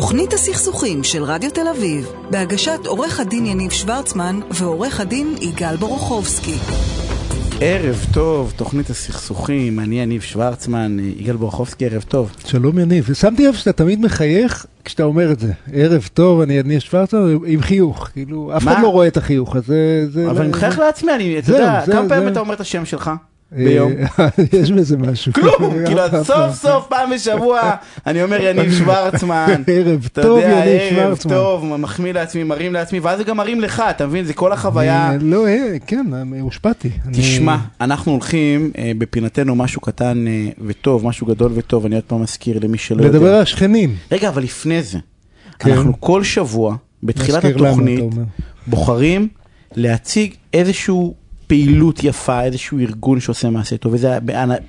[0.00, 6.54] תוכנית הסכסוכים של רדיו תל אביב, בהגשת עורך הדין יניב שוורצמן ועורך הדין יגאל בורוכובסקי.
[7.60, 12.32] ערב טוב, תוכנית הסכסוכים, אני יניב שוורצמן, יגאל בורוכובסקי, ערב טוב.
[12.46, 15.52] שלום יניב, שמתי לב שאתה תמיד מחייך כשאתה אומר את זה.
[15.72, 20.06] ערב טוב, אני יניב שוורצמן עם חיוך, כאילו, אף אחד לא רואה את החיוך הזה.
[20.30, 23.10] אבל אני מחייך לעצמי, אני, אתה יודע, כמה פעמים אתה אומר את השם שלך?
[23.52, 23.92] ביום.
[24.52, 25.32] יש בזה משהו.
[25.32, 27.70] כלום, כאילו סוף סוף פעם בשבוע
[28.06, 29.62] אני אומר יניב שוורצמן.
[29.66, 31.32] ערב טוב יניב שוורצמן.
[31.32, 34.24] ערב טוב, מחמיא לעצמי, מרים לעצמי, ואז זה גם מרים לך, אתה מבין?
[34.24, 35.12] זה כל החוויה.
[35.20, 35.46] לא,
[35.86, 36.06] כן,
[36.40, 36.90] הושפעתי.
[37.12, 40.24] תשמע, אנחנו הולכים בפינתנו משהו קטן
[40.66, 43.18] וטוב, משהו גדול וטוב, אני עוד פעם מזכיר למי שלא יודע.
[43.18, 43.94] לדבר על השכנים.
[44.12, 44.98] רגע, אבל לפני זה,
[45.64, 48.04] אנחנו כל שבוע, בתחילת התוכנית,
[48.66, 49.28] בוחרים
[49.76, 51.19] להציג איזשהו...
[51.50, 54.18] פעילות יפה, איזשהו ארגון שעושה מעשה טוב, וזה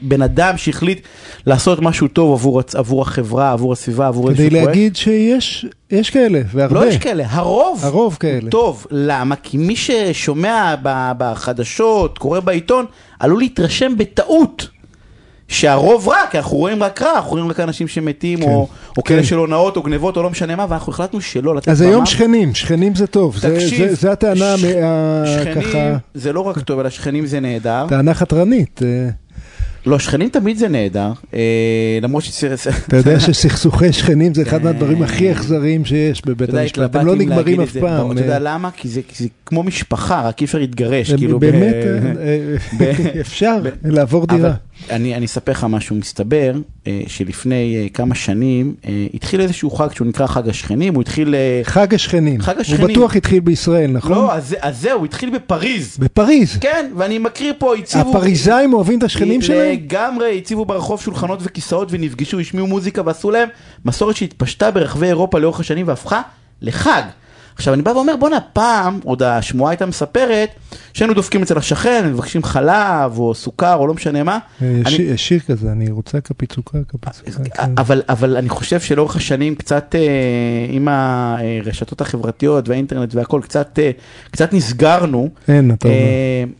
[0.02, 1.07] בן אדם שהחליט
[1.45, 4.65] לעשות משהו טוב עבור, עבור החברה, עבור הסביבה, עבור איזשהו פרויקט.
[4.65, 6.79] כדי להגיד שיש יש כאלה, והרבה.
[6.79, 7.79] לא יש כאלה, הרוב.
[7.84, 8.49] הרוב כאלה.
[8.49, 9.35] טוב, למה?
[9.35, 10.76] כי מי ששומע
[11.18, 12.85] בחדשות, קורא בעיתון,
[13.20, 14.68] עלול להתרשם בטעות.
[15.52, 19.04] שהרוב רע, כי אנחנו רואים רק רע, אנחנו רואים רק אנשים שמתים, כן, או, או
[19.04, 19.13] כן.
[19.13, 22.05] כאלה של הונאות, או גנבות, או לא משנה מה, ואנחנו החלטנו שלא לתת אז היום
[22.05, 24.63] שכנים, שכנים זה טוב, תקשיב, זה, זה, הטענה ש...
[24.63, 25.98] מה, שכנים ככה...
[26.13, 27.85] זה לא רק טוב, אלא שכנים זה נהדר.
[27.90, 28.82] טענה חתרנית.
[29.85, 31.12] לא, שכנים תמיד זה נהדר,
[32.01, 32.43] למרות ש...
[32.87, 37.62] אתה יודע שסכסוכי שכנים זה אחד מהדברים הכי אכזריים שיש בבית המשפט, הם לא נגמרים
[37.62, 38.12] אף פעם.
[38.12, 38.70] אתה יודע למה?
[38.77, 39.02] כי זה
[39.46, 41.12] כמו משפחה, רק אי אפשר להתגרש.
[41.13, 41.76] באמת,
[43.21, 44.54] אפשר לעבור דירה.
[44.90, 46.54] אני אספר לך משהו, מסתבר
[47.07, 48.76] שלפני כמה שנים
[49.13, 51.35] התחיל איזשהו חג שהוא נקרא חג השכנים, הוא התחיל...
[51.63, 52.41] חג השכנים.
[52.41, 52.82] חג השכנים.
[52.82, 54.12] הוא בטוח התחיל בישראל, נכון?
[54.12, 55.98] לא, אז זהו, הוא התחיל בפריז.
[55.99, 56.57] בפריז?
[56.62, 58.09] כן, ואני מקריא פה, הציבו...
[58.09, 59.71] הפריזאים אוהבים את השכנים שלהם?
[59.72, 63.50] לגמרי, הציבו ברחוב שולחנות וכיסאות ונפגשו, השמיעו מוזיקה ועשו להם
[63.86, 66.22] מסורת שהתפשטה ברחבי אירופה לאורך השנים והפכה
[66.62, 67.02] לחג.
[67.56, 70.50] עכשיו אני בא ואומר בואנה פעם עוד השמועה הייתה מספרת
[70.94, 74.38] שהיינו דופקים אצל השכן מבקשים חלב או סוכר או לא משנה מה.
[74.62, 77.64] יש שיר כזה אני רוצה כפית סוכר כפית סוכר.
[78.09, 79.96] אבל אני חושב שלאורך השנים קצת
[80.70, 83.80] עם הרשתות החברתיות והאינטרנט והכל קצת
[84.31, 85.30] קצת נסגרנו.
[85.48, 85.98] אין אתה אומר.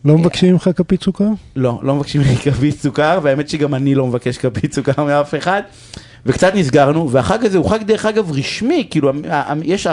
[0.06, 1.30] לא מבקשים ממך כפית סוכר?
[1.56, 5.62] לא לא מבקשים ממך כפית סוכר והאמת שגם אני לא מבקש כפית סוכר מאף אחד.
[6.26, 9.12] וקצת נסגרנו, והחג הזה הוא חג דרך אגב רשמי, כאילו
[9.64, 9.88] יש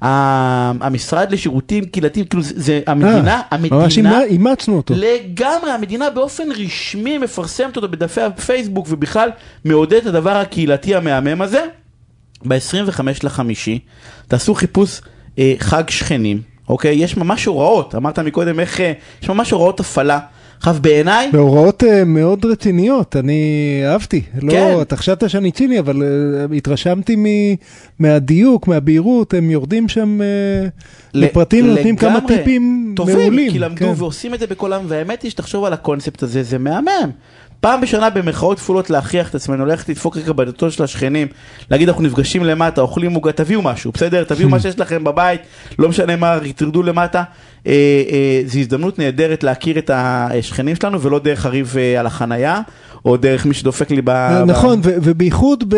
[0.00, 7.76] המשרד לשירותים קהילתיים, כאילו זה המדינה, המדינה, ממש אימצנו אותו, לגמרי, המדינה באופן רשמי מפרסמת
[7.76, 9.30] אותו בדפי הפייסבוק ובכלל
[9.64, 11.64] מעודד את הדבר הקהילתי המהמם הזה.
[12.44, 13.78] ב-25 לחמישי,
[14.28, 15.00] תעשו חיפוש
[15.38, 16.96] אה, חג שכנים, אוקיי?
[16.96, 18.80] יש ממש הוראות, אמרת מקודם איך,
[19.22, 20.18] יש ממש הוראות הפעלה.
[20.58, 21.30] עכשיו בעיניי...
[21.32, 24.22] בהוראות uh, מאוד רציניות, אני אהבתי.
[24.40, 24.46] כן.
[24.46, 27.24] לא, אתה חשבת שאני ציני, אבל uh, התרשמתי מ,
[27.98, 30.70] מהדיוק, מהבהירות, הם יורדים שם uh,
[31.14, 33.30] לפרטים, נותנים כמה טיפים טובים, מעולים.
[33.30, 33.92] טובים, כי למדו כן.
[33.96, 37.10] ועושים את זה בכל העם, והאמת היא שתחשוב על הקונספט הזה, זה מהמם.
[37.64, 41.28] פעם בשנה במרכאות כפולות להכריח את עצמנו, ללכת לדפוק רגע בדלתות של השכנים,
[41.70, 44.24] להגיד אנחנו נפגשים למטה, אוכלים עוגה, תביאו משהו, בסדר?
[44.24, 45.40] תביאו מה שיש לכם בבית,
[45.78, 47.22] לא משנה מה, תרדו למטה.
[47.66, 47.72] אה,
[48.10, 52.60] אה, זו הזדמנות נהדרת להכיר את השכנים שלנו ולא דרך הריב אה, על החנייה.
[53.04, 54.10] או דרך מי שדופק לי ב...
[54.46, 54.84] נכון, ב...
[54.84, 55.76] ובייחוד ב...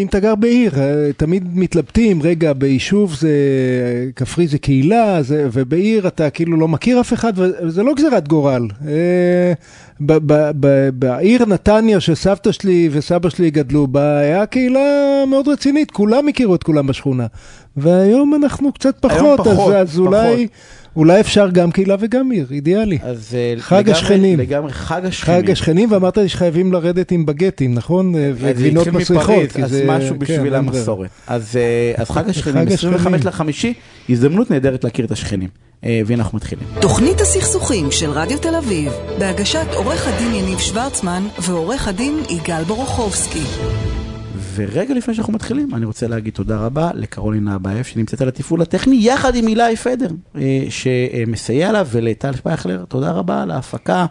[0.00, 0.72] אם אתה גר בעיר,
[1.16, 3.30] תמיד מתלבטים, רגע, ביישוב זה
[4.16, 5.48] כפרי זה קהילה, זה...
[5.52, 8.68] ובעיר אתה כאילו לא מכיר אף אחד, וזה לא גזירת גורל.
[10.00, 10.12] ב...
[10.26, 10.50] ב...
[10.60, 10.88] ב...
[10.92, 16.62] בעיר נתניה שסבתא שלי וסבא שלי גדלו בה, היה קהילה מאוד רצינית, כולם הכירו את
[16.62, 17.26] כולם בשכונה.
[17.76, 20.48] והיום אנחנו קצת פחות, פחות אז, אז אולי...
[20.96, 22.98] אולי אפשר גם קהילה וגם עיר, אידיאלי.
[23.02, 24.38] אז חג לגמרי, השכנים.
[24.38, 25.42] לגמרי חג השכנים.
[25.42, 28.14] חג השכנים, ואמרת לי שחייבים לרדת עם בגטים, נכון?
[28.34, 29.56] וגבינות מסריחות.
[29.62, 29.84] אז זה...
[29.86, 31.10] משהו כן, בשביל כן, המסורת.
[31.26, 31.58] אז,
[31.96, 33.74] אז חג השכנים, 25 לחמישי,
[34.08, 35.48] הזדמנות נהדרת להכיר את השכנים.
[35.82, 36.64] והנה אנחנו מתחילים.
[36.80, 43.42] תוכנית הסכסוכים של רדיו תל אביב, בהגשת עורך הדין יניב שוורצמן ועורך הדין יגאל בורוכובסקי.
[44.58, 48.96] ורגע לפני שאנחנו מתחילים, אני רוצה להגיד תודה רבה לקרולינה אבייב שנמצאת על התפעול הטכני,
[49.00, 50.08] יחד עם אילי פדר,
[50.68, 54.06] שמסייע לה, ולטל שפייכלר, תודה רבה על ההפקה.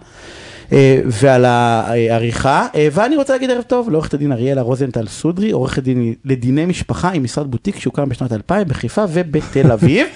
[1.06, 6.66] ועל העריכה, ואני רוצה להגיד ערב טוב לעורכת הדין אריאלה רוזנטל סודרי, עורכת דין לדיני
[6.66, 10.08] משפחה עם משרד בוטיק שהוקם בשנת 2000 בחיפה ובתל אביב.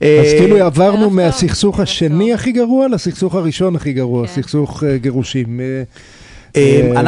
[0.00, 5.60] אז כאילו עברנו מהסכסוך השני הכי גרוע לסכסוך הראשון הכי גרוע, סכסוך גירושים.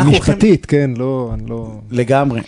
[0.05, 1.71] משפטית, כן, לא, אני לא...
[1.91, 2.41] לגמרי,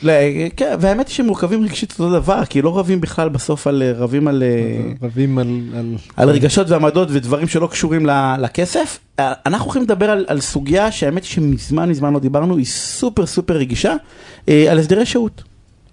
[0.56, 4.42] כן, והאמת היא שמורכבים רגשית אותו דבר, כי לא רבים בכלל בסוף על, רבים על...
[5.02, 5.60] רבים על...
[6.16, 8.06] על רגשות ועמדות ודברים שלא קשורים
[8.38, 8.98] לכסף.
[9.18, 13.54] אנחנו הולכים לדבר על, על סוגיה שהאמת היא שמזמן מזמן לא דיברנו, היא סופר סופר
[13.56, 13.94] רגישה,
[14.46, 15.42] על הסדרי שהות.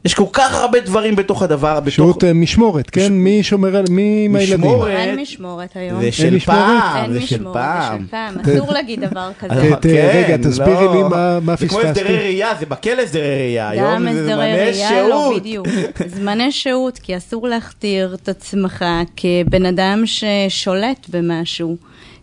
[0.06, 1.94] יש כל כך הרבה דברים בתוך הדבר, בתוך...
[1.94, 3.14] שירות אה, משמורת, כן?
[3.14, 3.86] מי שומר על...
[3.90, 4.60] מי עם הילדים?
[4.60, 4.92] משמורת.
[4.92, 6.02] אין משמורת היום.
[6.02, 6.40] זה של?
[6.40, 8.00] פעם, אין זה של משמורת, זה פעם.
[8.02, 8.56] של פעם.
[8.56, 9.76] אסור להגיד דבר כזה.
[9.76, 10.94] ת- רגע, תסבירי לא.
[10.96, 12.00] לי מה- מה זה כמו פספסתי.
[12.02, 13.72] הסדרי ראייה, זה בכלא הסדרי ראייה.
[13.76, 15.34] גם הסדרי ראייה, לא.
[15.36, 15.68] בדיוק.
[16.08, 18.86] זמני שהות, כי אסור להכתיר את עצמך
[19.18, 21.76] כבן אדם ששולט במשהו.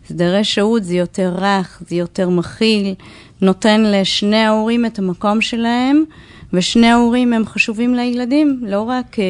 [0.06, 2.94] הסדרי שהות זה יותר רך, זה יותר מכיל,
[3.42, 6.04] נותן לשני ההורים את המקום שלהם,
[6.52, 9.24] ושני ההורים הם חשובים לילדים, לא רק אה,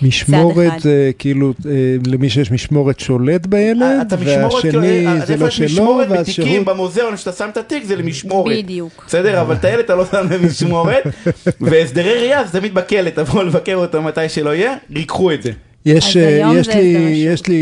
[0.00, 0.78] צד משמורת אחד.
[0.78, 1.72] זה כאילו אה,
[2.06, 6.66] למי שיש משמורת שולט בילד, אתה משמורת, והשני זה לא שלו, משמורת ואז בתיקים שירות.
[6.66, 8.56] במוזיאון, שאתה שם את התיק זה למשמורת.
[8.56, 9.04] בדיוק.
[9.06, 11.02] בסדר, אבל את הילד אתה לא שם למשמורת,
[11.60, 15.52] והסדרי ראייה זה תמיד בכלא, תבוא לבקר אותו מתי שלא יהיה, ריקחו את זה.
[15.86, 16.82] יש, אה, יש, לי,
[17.26, 17.56] יש לי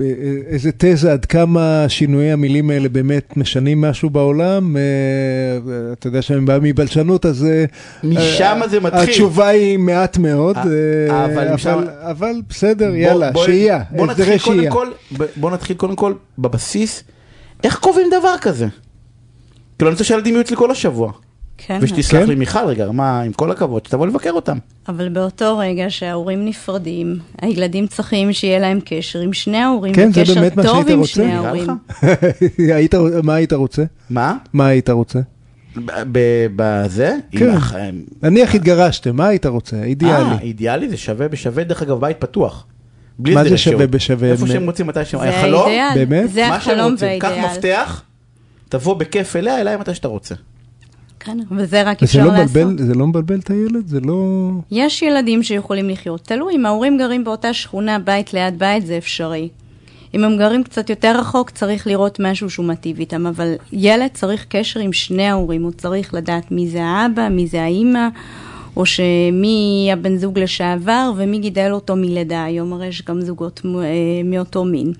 [0.00, 0.12] אה, אה,
[0.46, 4.76] איזה תזה עד כמה שינויי המילים האלה באמת משנים משהו בעולם.
[4.76, 4.82] אה,
[5.92, 7.64] אתה יודע שאני בא מבלשנות, אז אה,
[8.04, 8.18] משם
[8.62, 9.00] אה, זה מתחיל.
[9.02, 10.62] התשובה היא מעט מאוד, אה,
[11.10, 14.72] אה, אבל משם- אבל, אבל בסדר, בוא- יאללה, בוא- שהייה, בוא נתחיל הסדרי קודם שהייה.
[14.72, 14.88] כל,
[15.36, 17.04] בוא נתחיל קודם כל בבסיס,
[17.64, 18.66] איך קובעים דבר כזה?
[19.78, 21.12] כאילו אני רוצה שהילדים יהיו אצלי כל השבוע.
[21.66, 22.28] כן, ושתסלח כן.
[22.28, 24.58] לי מיכל רגע, מה, עם כל הכבוד, שתבוא לבקר אותם.
[24.88, 30.20] אבל באותו רגע שההורים נפרדים, הילדים צריכים שיהיה להם קשר עם שני ההורים, כן, זה
[30.22, 31.12] וקשר באמת מה טוב שהיית עם רוצה?
[31.12, 31.66] שני נראה ההורים.
[31.68, 31.72] לך?
[32.76, 33.82] היית, מה היית רוצה?
[34.10, 34.36] מה?
[34.52, 35.18] מה היית רוצה?
[35.76, 37.16] ב- ב- בזה?
[37.32, 37.94] כן.
[38.22, 39.82] נניח התגרשתם, מה היית רוצה?
[39.82, 40.14] אידיאלי.
[40.30, 42.66] אה, אידיאלי זה שווה בשווה, דרך אגב, בית פתוח.
[43.18, 43.86] בלי מה זה שווה.
[43.86, 44.30] בשווה?
[44.30, 45.20] איפה שהם רוצים, מתי שהם...
[45.20, 45.66] זה חלום?
[45.66, 46.30] האידיאל, באמת?
[46.32, 47.18] זה מה שהם החלום רוצים.
[47.18, 47.50] קח והאידיאל.
[47.52, 48.02] מפתח,
[48.68, 50.34] תבוא בכיף אליה, אליי מתי שאתה רוצה.
[51.20, 52.56] כן, וזה רק אפשר לא לעשות.
[52.56, 53.86] מבלבל, זה לא מבלבל את הילד?
[53.86, 54.50] זה לא...
[54.70, 59.48] יש ילדים שיכולים לחיות, תלוי, אם ההורים גרים באותה שכונה, בית ליד בית, זה אפשרי.
[60.14, 64.46] אם הם גרים קצת יותר רחוק, צריך לראות משהו שהוא מטיב איתם, אבל ילד צריך
[64.48, 68.08] קשר עם שני ההורים, הוא צריך לדעת מי זה האבא, מי זה האימא,
[68.76, 73.80] או שמי הבן זוג לשעבר ומי גידל אותו מלידה, היום הרי יש גם זוגות אה,
[74.24, 74.92] מאותו מין.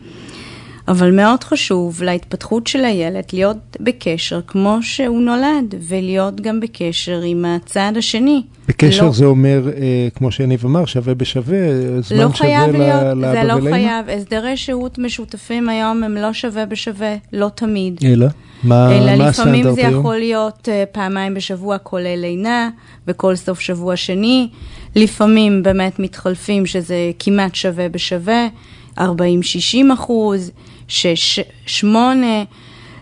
[0.91, 7.45] אבל מאוד חשוב להתפתחות של הילד להיות בקשר כמו שהוא נולד, ולהיות גם בקשר עם
[7.45, 8.43] הצד השני.
[8.69, 11.59] בקשר לא, זה אומר, אה, כמו שיניב אמר, שווה בשווה,
[12.03, 13.71] זמן לא שווה חייב ל- להיות, זה לאבא לא ולאמא?
[13.71, 14.09] חייב.
[14.09, 18.01] הסדרי שהות משותפים היום הם לא שווה בשווה, לא תמיד.
[18.05, 18.27] אלא?
[18.63, 20.01] מה אלא מה לפעמים הסטנדרט זה היום?
[20.01, 22.71] יכול להיות אה, פעמיים בשבוע כולל לינה,
[23.09, 24.49] וכל סוף שבוע שני.
[24.97, 28.47] לפעמים באמת מתחלפים שזה כמעט שווה בשווה,
[28.99, 29.03] 40-60
[29.95, 30.51] אחוז,
[30.91, 31.85] 6-8,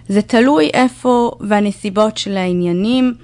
[0.08, 3.14] זה תלוי איפה והנסיבות של העניינים.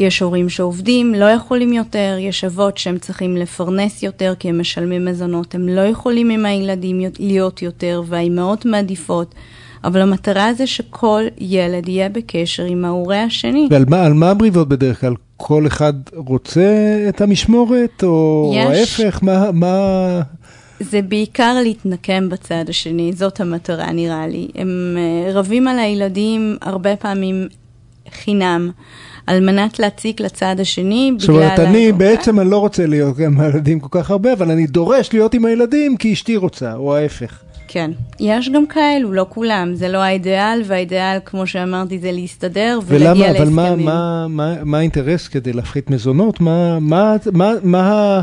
[0.00, 5.04] יש הורים שעובדים, לא יכולים יותר, יש אבות שהם צריכים לפרנס יותר כי הם משלמים
[5.04, 9.34] מזונות, הם לא יכולים עם הילדים להיות יותר והאימהות מעדיפות,
[9.84, 13.68] אבל המטרה זה שכל ילד יהיה בקשר עם ההורה השני.
[13.70, 15.14] ועל מה, על מה המריבות בדרך כלל?
[15.36, 19.00] כל אחד רוצה את המשמורת, או יש.
[19.00, 19.22] ההפך?
[19.22, 20.20] מה, מה...
[20.80, 24.48] זה בעיקר להתנקם בצד השני, זאת המטרה נראה לי.
[24.54, 27.48] הם אה, רבים על הילדים הרבה פעמים
[28.12, 28.70] חינם,
[29.26, 33.18] על מנת להציק לצד השני זאת אומרת, בגלל אני ה- בעצם אני לא רוצה להיות
[33.18, 36.96] עם הילדים כל כך הרבה, אבל אני דורש להיות עם הילדים כי אשתי רוצה, או
[36.96, 37.42] ההפך.
[37.68, 37.90] כן,
[38.20, 43.32] יש גם כאלו, לא כולם, זה לא האידיאל, והאידיאל, כמו שאמרתי, זה להסתדר ולהגיע ולמה,
[43.32, 43.88] להסכמים.
[43.88, 46.40] אבל מה, מה, מה, מה האינטרס כדי להפחית מזונות?
[46.40, 48.22] מה, מה, מה, מה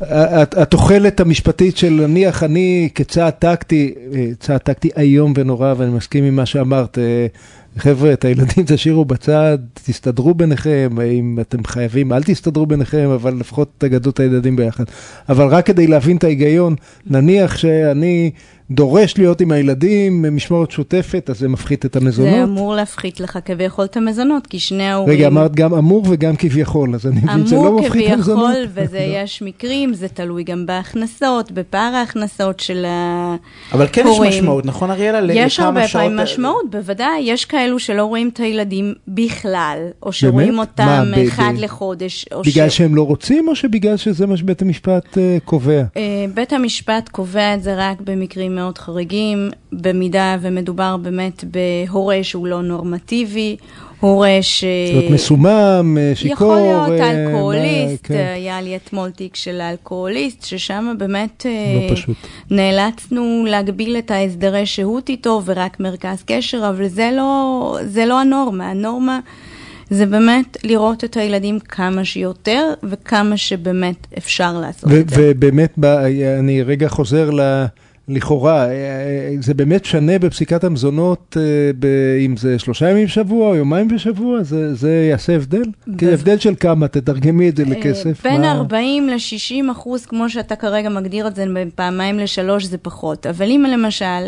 [0.00, 6.36] התוחלת המשפטית של נניח אני כצעד טקטי, אה, צעד טקטי איום ונורא, ואני מסכים עם
[6.36, 7.26] מה שאמרת, אה,
[7.78, 13.68] חבר'ה, את הילדים תשאירו בצד, תסתדרו ביניכם, אם אתם חייבים, אל תסתדרו ביניכם, אבל לפחות
[13.78, 14.84] תגדלו את הילדים ביחד.
[15.28, 16.74] אבל רק כדי להבין את ההיגיון,
[17.06, 18.30] נניח שאני
[18.70, 22.34] דורש להיות עם הילדים, משמורת שוטפת, אז זה מפחית את המזונות.
[22.34, 25.16] זה אמור להפחית לך כביכול את המזונות, כי שני ההורים...
[25.16, 28.50] רגע, אמרת גם אמור וגם כביכול, אז אני מבין שזה לא אמור מפחית את המזונות.
[28.50, 33.38] כביכול, וזה יש מקרים, זה תלוי גם בהכנסות, בפער ההכנסות של ההורים.
[33.72, 35.32] אבל כן יש משמעות, נכון אריאלה?
[35.34, 37.20] יש הרבה פעמים משמעות, בוודאי.
[37.22, 40.58] יש כאלו שלא רואים את הילדים בכלל, או שרואים באמת?
[40.68, 42.26] אותם מה, ב- אחד ב- לחודש.
[42.32, 42.76] או בגלל ש...
[42.76, 45.82] שהם לא רוצים, או שבגלל שזה מה שבית המשפט אה, קובע?
[45.96, 52.46] אה, בית המשפט קובע את זה רק במקרים מאוד חריגים, במידה ומדובר באמת בהורה שהוא
[52.46, 53.56] לא נורמטיבי,
[54.00, 54.64] הורה ש...
[54.94, 56.32] זאת מסומם, אה, שיכור.
[56.32, 61.88] יכול להיות אה, אלכוהוליסט, מה- כן, היה לי אתמול תיק של האלכוהוליסט, ששם באמת אה,
[61.88, 62.16] לא פשוט.
[62.50, 68.70] נאלצנו להגביל את ההסדרי שהות איתו ורק מרכז קשר, אבל זה לא, זה לא הנורמה,
[68.70, 69.20] הנורמה
[69.90, 75.16] זה באמת לראות את הילדים כמה שיותר וכמה שבאמת אפשר לעשות את זה.
[75.18, 75.78] ובאמת,
[76.38, 77.64] אני רגע חוזר ל...
[78.08, 78.74] לכאורה, אה, אה,
[79.40, 81.42] זה באמת שונה בפסיקת המזונות, אה,
[81.78, 81.86] ב-
[82.26, 85.62] אם זה שלושה ימים בשבוע או יומיים בשבוע, זה, זה יעשה הבדל?
[85.98, 88.22] כי הבדל של כמה, תתרגמי את זה לכסף.
[88.24, 92.78] בין מה- 40 ל-60 אחוז, כמו שאתה כרגע מגדיר את זה, בין פעמיים לשלוש זה
[92.78, 93.26] פחות.
[93.26, 94.26] אבל אם למשל,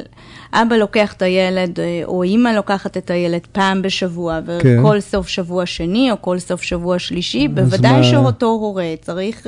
[0.53, 4.79] אבא לוקח את הילד, או אימא לוקחת את הילד פעם בשבוע, כן.
[4.81, 9.47] וכל סוף שבוע שני, או כל סוף שבוע שלישי, בוודאי מה- שאותו הורה צריך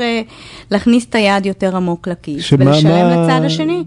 [0.70, 3.82] להכניס את היד יותר עמוק לכיס, שמה- ולשלם מה- לצד השני.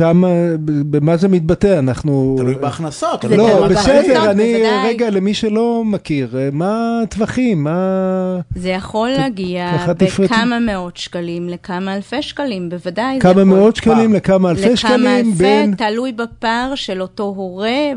[0.00, 0.28] בכמה,
[0.64, 1.78] ב- במה זה מתבטא?
[1.78, 2.36] אנחנו...
[2.38, 3.24] תלוי בהכנסות.
[3.24, 4.62] לא, בסדר, אני.
[4.84, 7.64] רגע, למי שלא מכיר, מה הטווחים?
[7.64, 8.38] מה...
[8.54, 9.76] זה יכול להגיע.
[10.22, 13.18] בכמה מאות שקלים לכמה אלפי שקלים, בוודאי.
[13.20, 13.44] כמה.
[13.44, 14.14] מאות שקלים.
[14.14, 15.06] לכמה אלפי לכמה שקלים?
[15.06, 15.74] אלפי, בין...
[15.74, 17.92] תלוי בפער של אותו הורה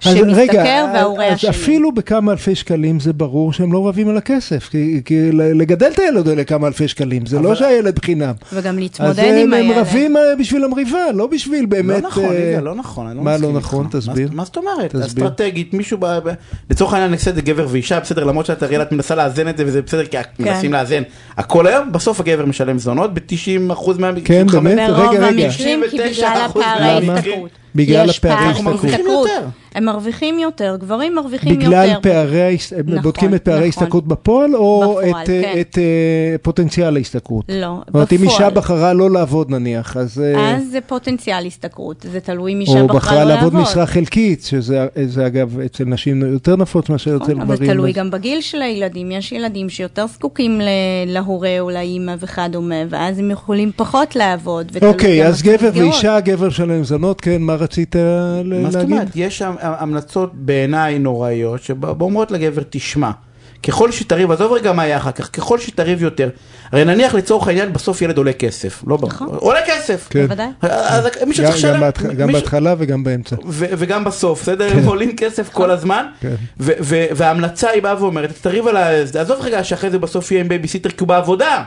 [0.00, 1.50] שמשתכר וההורה אז השני.
[1.50, 5.98] אפילו בכמה אלפי שקלים זה ברור שהם לא רבים על הכסף, כי, כי לגדל את
[5.98, 8.32] הילד עולה כמה אלפי שקלים, זה לא אבל- שהילד בחינם.
[8.52, 9.76] וגם אז להתמודד הם, עם הם הילד.
[9.78, 12.02] רבים אה, בשביל המריבה, לא בשביל באמת...
[12.02, 13.06] לא נכון, אה, רגע, לא נכון.
[13.06, 13.84] אני מה לא נכון?
[13.86, 13.96] איתך.
[13.96, 14.28] תסביר.
[14.30, 14.90] מה- מה זאת אומרת?
[14.90, 15.06] תסביר.
[15.06, 16.32] אסטרטגית, מישהו, ב- ב-
[16.70, 19.56] לצורך העניין נעשה את זה גבר ואישה, בסדר, למרות שאת הרי את מנסה לאזן את
[19.56, 20.22] זה וזה בסדר, כי כן.
[20.44, 21.02] מנסים לאזן
[21.36, 24.46] הכל היום, בסוף הגבר משלם זונות ב-90% מהמקרים.
[24.48, 24.90] כן, באמת?
[24.90, 25.44] ברוב רגע, רגע.
[25.46, 27.10] המקרים, כי 99% בגלל הפערי?
[27.10, 27.50] ההשתכרות.
[27.74, 29.28] בגלל הפערי פער ההשתכרות.
[29.74, 31.66] הם מרוויחים יותר, גברים מרוויחים יותר.
[31.66, 33.66] בגלל פערי, הם נכון, בודקים את פערי נכון.
[33.66, 35.60] ההשתכרות בפועל, או בפועל, את, אה, כן.
[35.60, 35.82] את אה,
[36.42, 37.44] פוטנציאל ההשתכרות?
[37.48, 38.50] לא, זאת אומרת, אם אישה בפועל.
[38.50, 40.20] בחרה לא לעבוד נניח, אז...
[40.20, 43.70] אה, אז זה פוטנציאל השתכרות, זה תלוי אם אישה או בחרה בחרה לא לעבוד לעבוד.
[43.70, 47.70] משרה חלקית, שזה זה אגב אצל נשים יותר נפוץ מאשר אצל נכון, אבל גברים.
[47.70, 50.60] תלוי אז- גם בגיל של הילדים, יש ילדים שיותר זקוקים
[51.06, 54.72] להורה או לאימא וכדומה, ואז הם יכולים פחות לעבוד.
[54.82, 55.70] אוקיי, אז גבר.
[55.74, 57.96] ואישה, גבר שלהם זונות, כן, מה רצית
[58.44, 58.92] ל- מה זאת להגיד?
[58.92, 59.08] אומרת?
[59.14, 63.10] יש המלצות בעיניי נוראיות, שאומרות לגבר, תשמע,
[63.66, 66.28] ככל שתריב, עזוב רגע מה היה אחר כך, ככל שתריב יותר,
[66.72, 69.28] הרי נניח לצורך העניין בסוף ילד עולה כסף, לא ברור, נכון.
[69.40, 70.06] עולה כסף.
[70.10, 70.26] כן.
[70.26, 70.46] בוודאי.
[70.62, 73.36] אז מישהו גם- צריך גם לשלם, גם בהתחלה וגם באמצע.
[73.48, 74.68] וגם בסוף, בסדר?
[74.72, 76.34] הם עולים כסף כל הזמן, כן.
[77.16, 78.88] וההמלצה היא באה ואומרת, תריב על ה...
[79.20, 81.64] עזוב רגע שאחרי זה בסוף יהיה עם בייביסיטר כי הוא בעבודה.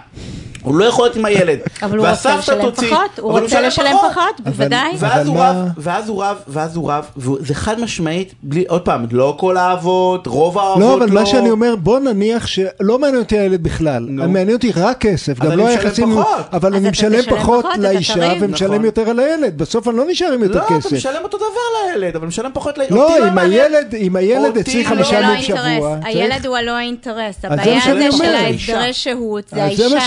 [0.67, 1.59] הוא לא יכול להיות עם הילד.
[1.83, 4.91] אבל הוא רוצה לשלם תוציא, פחות, הוא רוצה לשלם פחות, בוודאי.
[4.99, 8.81] אבל ואז הוא רב, ואז הוא רב, ואז הוא רב, וזה חד משמעית, בלי, עוד
[8.81, 13.21] פעם, לא כל האבות, רוב האבות לא, אבל מה שאני אומר, בוא נניח שלא מעניין
[13.21, 14.05] אותי הילד בכלל.
[14.09, 16.27] מעניין אותי רק כסף, גם אני לא משלם היחסים, פחות.
[16.53, 18.33] אבל אני משלם פחות לאישה.
[18.41, 18.85] ומשלם נכון.
[18.85, 20.93] יותר על הילד, בסוף אני לא נשאר עם יותר לא, אתה כסף.
[20.93, 21.47] משלם אותו דבר
[21.95, 22.91] לילד, אבל משלם פחות לילד.
[22.91, 23.37] לא, אותי אם.
[23.37, 27.79] הילד, אם הילד אצלי לא- חמישה לא ימים בשבוע, הילד הוא הלא האינטרס, זה הבעיה
[27.85, 28.25] זה של.
[28.25, 29.99] ההסדרי שהות, זה האישה, זה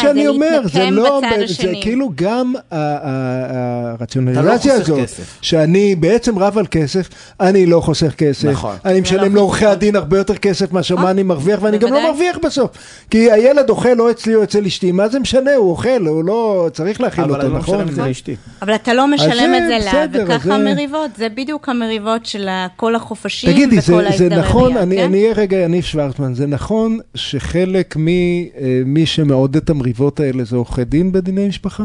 [0.58, 1.72] אומר, זה להתנקם לא, בצד זה.
[1.82, 4.44] כאילו גם הרציונליזציה
[4.78, 5.08] לא חוסך הזאת.
[5.42, 7.08] שאני בעצם רב על כסף,
[7.40, 8.76] אני לא חוסך כסף, נכון.
[8.84, 9.66] אני זה משלם לא לעורכי.
[9.66, 10.96] הדין הרבה יותר כסף מאשר.
[10.96, 12.02] מה אני מרוויח, ואני גם לא.
[12.10, 12.70] מרוויח בסוף,
[13.10, 16.68] כי הילד אוכל או אצלי או אצל אשתי, מה זה משנה, הוא אוכל, הוא לא,
[16.72, 17.74] צריך להאכיל אבל אותו, אני לא נכון?
[17.76, 18.36] משלם את זה לאשתי.
[18.62, 22.26] אבל אתה לא משלם זה את זה לה, בסדר, וככה זה- המריבות, זה בדיוק המריבות
[22.26, 24.78] של כל החופשים תגידי, וכל זה, זה ההסדרי נכון, כן?
[24.78, 30.84] אני אהיה רגע יניב שוורצמן, זה נכון שחלק ממי שמעודד את המריבות האלה זה עורכי
[30.84, 31.84] דין בדיני משפחה?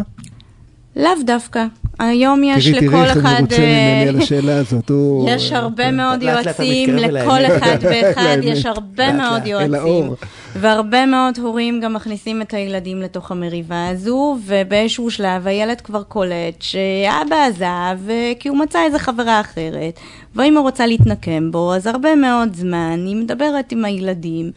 [0.95, 1.65] לאו דווקא.
[1.99, 3.39] היום יש תראי, תראי לכל איך הוא אחד...
[3.41, 4.89] מרוצה אה, ממני על השאלה הזאת.
[4.89, 7.45] הוא- יש הרבה מאוד יועצים, לכל.
[7.45, 8.37] אחד ואחד.
[8.43, 10.13] יש הרבה מאוד יועצים.
[10.55, 16.61] והרבה מאוד הורים גם מכניסים את הילדים לתוך המריבה הזו, ובאיזשהו שלב הילד כבר קולט
[16.61, 19.99] שאבא עזב אה, כי הוא מצא איזה חברה אחרת,
[20.35, 24.51] ואם הוא רוצה להתנקם בו, אז הרבה מאוד זמן היא מדברת עם הילדים,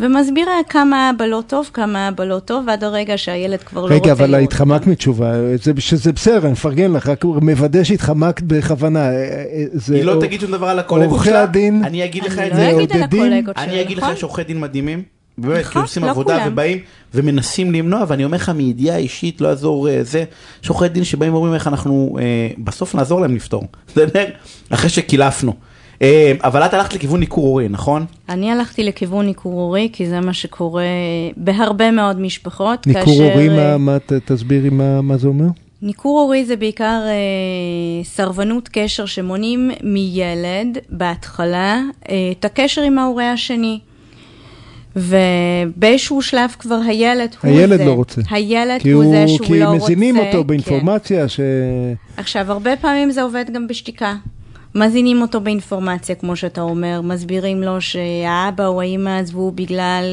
[0.00, 3.94] ומסבירה כמה אבא לא טוב, כמה אבא לא טוב, ועד הרגע שהילד כבר לא רוצה
[4.04, 4.86] רגע, אבל התחמקת.
[4.86, 9.00] מתשובה, זה- שזה בסדר, אני מפרגן לך, רק מוודא שהתחמקת בכוונה.
[9.00, 12.04] אה, אה, זה- היא לא או- תגיד שום דבר על הקולגות עורכי שלה, הדין- אני
[12.04, 14.14] אגיד לך אני את לא זה, אגיד על הקולגות שלה, אני אגיד לך, נכון?
[14.16, 15.02] יש עורכי דין מדהימים,
[15.38, 16.52] באמת, נכון, כי עושים לא עבודה כולם.
[16.52, 16.78] ובאים
[17.14, 20.24] ומנסים למנוע, ואני אומר לך מידיעה אישית, לא יעזור אה, זה,
[20.64, 22.24] יש עורכי דין שבאים ואומרים איך אנחנו, אה,
[22.58, 24.24] בסוף נעזור להם לפתור, בסדר?
[24.70, 25.52] אחרי שקילפנו.
[26.02, 28.04] אה, אבל את הלכת לכיוון ניכור הורי, נכון?
[28.28, 30.84] אני הלכתי לכיוון ניכור הורי, כי זה מה שקורה
[31.36, 32.86] בהרבה מאוד משפחות.
[32.86, 35.46] ניכור הורי, אה, מה- מה- ת- תסבירי מה מה זה אומר?
[35.82, 37.14] ניכור הורי זה בעיקר אה,
[38.04, 43.78] סרבנות קשר שמונעים מילד בהתחלה אה, את הקשר עם ההורה השני.
[44.96, 47.58] ובאיזשהו שלב כבר הילד הוא זה.
[47.58, 48.20] הילד לא רוצה.
[48.30, 49.84] הילד כי הוא זה הוא- שהוא כי לא רוצה.
[49.84, 50.46] מזינים אותו כן.
[50.46, 51.40] באינפורמציה ש...
[52.16, 54.14] עכשיו, הרבה פעמים זה עובד גם בשתיקה.
[54.74, 60.04] מזינים אותו באינפורמציה, כמו שאתה אומר, מסבירים לו שהאבא או האמא עזבו בגלל,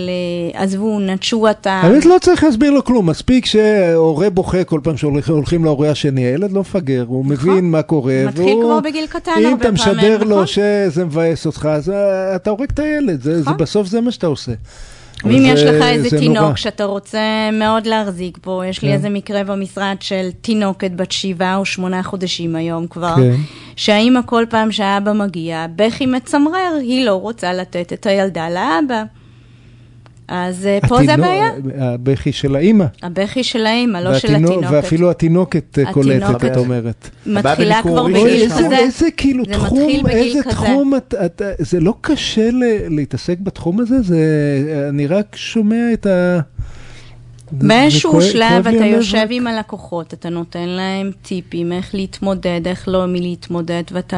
[0.53, 1.79] אה, עזבו, נטשו אותם.
[1.83, 6.51] האמת לא צריך להסביר לו כלום, מספיק שהורה בוכה כל פעם שהולכים להורה השני, הילד
[6.51, 8.13] לא מפגר, הוא מבין מה קורה.
[8.25, 8.43] נכון.
[8.43, 10.47] מתחיל כבר בגיל קטן אם הרבה אתה פעמים, משדר לו נכון?
[10.47, 13.57] שזה מבאס אותך, אז אה, אתה הורג את הילד, זה- זה נכון.
[13.57, 14.51] בסוף זה מה שאתה עושה.
[15.24, 16.27] ואם יש לך איזה זה נורא.
[16.27, 18.93] תינוק שאתה רוצה מאוד להחזיק בו, יש לי כן.
[18.93, 23.36] איזה מקרה במשרד של תינוקת בת שבעה או שמונה חודשים היום כבר, כן.
[23.75, 29.03] שהאימא כל פעם שהאבא מגיע, בכי מצמרר, היא לא רוצה לתת את הילדה לאבא.
[30.27, 32.86] אז אה, פה זה הבעיה, הבכי של האימא.
[33.03, 34.67] הבכי של האימא, לא של התינוקת.
[34.72, 36.46] ואפילו התינוקת אה, קולטת.
[36.46, 37.10] את אומרת.
[37.25, 38.77] מתחילה כבר בגיל כזה.
[38.77, 40.51] איזה כאילו זה תחום, איזה כזה.
[40.55, 44.01] תחום, את, את, זה לא קשה ל, להתעסק בתחום הזה?
[44.01, 44.17] זה,
[44.89, 46.39] אני רק שומע את ה...
[47.51, 49.27] זה באיזשהו שלב אתה יושב.
[49.29, 54.17] עם הלקוחות, אתה נותן להם טיפים איך להתמודד, איך לא מלהתמודד, ואתה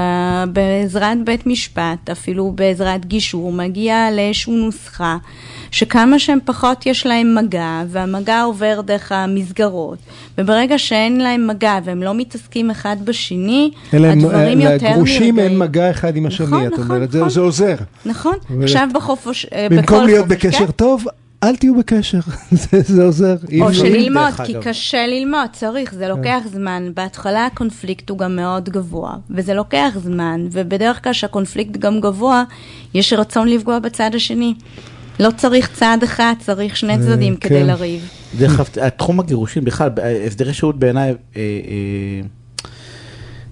[0.53, 5.17] בעזרת בית משפט, אפילו בעזרת גישור, מגיע לאיזושהי נוסחה,
[5.71, 9.97] שכמה שהם פחות יש להם מגע, והמגע עובר דרך המסגרות,
[10.37, 14.25] וברגע שאין להם מגע והם לא מתעסקים אחד בשני, הדברים
[14.61, 14.91] יותר נרגעים.
[14.93, 17.29] לגרושים אין מגע אחד עם השני, נכון, את נכון, אומרת, זה- נכון.
[17.29, 17.75] זה עוזר.
[18.05, 20.71] נכון, עכשיו בחופש, אה, במקום להיות בקשר כן?
[20.71, 21.05] טוב,
[21.43, 22.19] אל תהיו בקשר,
[22.51, 23.35] זה זה עוזר.
[23.61, 24.63] או אם- שללמוד, כי אגב.
[24.63, 26.91] קשה ללמוד, צריך, זה לוקח זמן.
[26.93, 32.43] בהתחלה הקונפליקט הוא גם מאוד גבוה, וזה לוקח זמן, ובדרך כלל כשהקונפליקט גם גבוה,
[32.93, 34.53] יש רצון לפגוע בצד השני.
[35.19, 37.49] לא צריך צד אחד, צריך שני צדדים כן.
[37.49, 38.09] כדי לריב.
[38.37, 39.89] דרך אגב, תחום הגירושים בכלל,
[40.27, 41.41] הסדרי שהות בעיניי, אה, אה,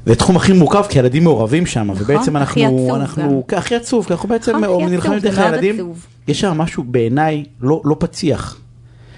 [0.06, 4.14] זה התחום הכי מורכב, כי ילדים מעורבים שם, נכון, ובעצם אנחנו, אנחנו, הכי עצוב, כי
[4.14, 5.94] אנחנו בעצם נכון, נלחמים דרך הילדים.
[6.28, 8.58] יש שם משהו בעיניי לא לא פציח.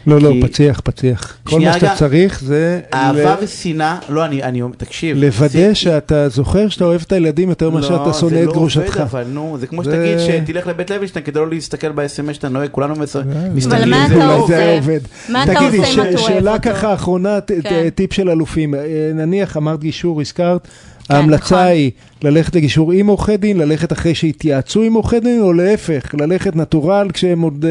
[0.08, 1.38] לא, לא, פציח, פציח.
[1.44, 1.94] כל מה שאתה.
[1.98, 5.18] צריך זה אהבה ל- ושנאה, לא, אני, אני, תקשיב.
[5.18, 8.54] לוודא זה- שאתה זוכר שאתה אוהב את הילדים יותר מאשר לא, אתה שונא את לא
[8.54, 8.84] גרושתך.
[8.98, 12.50] עובד, אבל נו, זה כמו זה- שתגיד שתלך לבית לוינשטיין כדי לא להסתכל ב-SMS שאתה
[12.50, 13.06] נוהג, כולנו אבל
[13.56, 13.90] מסתכלים.
[13.90, 14.36] מה זה לא
[14.78, 15.00] עובד.
[15.30, 16.64] מה אתה תגידי, עושה אם ש- אתה אוהב שאלה אותו?
[16.64, 17.90] ככה אחרונה, כן.
[17.96, 18.76] טיפ של אלופים.
[18.76, 18.80] אה,
[19.16, 20.68] נניח, אמרת גישור, הזכרת,
[21.08, 21.68] כן, ההמלצה נכון.
[21.68, 21.92] היא
[22.24, 27.08] ללכת לגישור עם עורכי דין, ללכת אחרי שהתייעצו עם עורכי דין, או להפך, ללכת נטורל
[27.14, 27.66] כשהם עוד...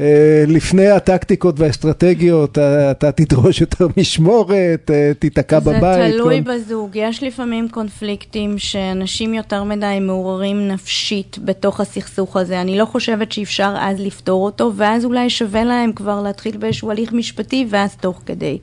[0.00, 0.06] אה,
[0.48, 5.80] לפני הטקטיקות והאסטרטגיות, אה, אתה תדרוש יותר משמורת, אה, תיתקע בבית.
[5.80, 12.60] זה תלוי כל- בזוג, יש לפעמים קונפליקטים שאנשים יותר מדי מעוררים נפשית בתוך הסכסוך הזה.
[12.60, 17.12] אני לא חושבת שאפשר אז לפתור אותו, ואז אולי שווה להם כבר להתחיל באיזשהו הליך
[17.12, 18.58] משפטי, ואז תוך כדי.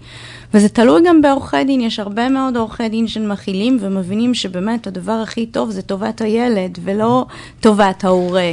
[0.53, 5.45] וזה תלוי גם בעורכי דין, יש הרבה מאוד עורכי דין שמכילים ומבינים שבאמת הדבר הכי
[5.45, 7.25] טוב זה טובת הילד, ולא
[7.59, 8.51] טובת ההורה.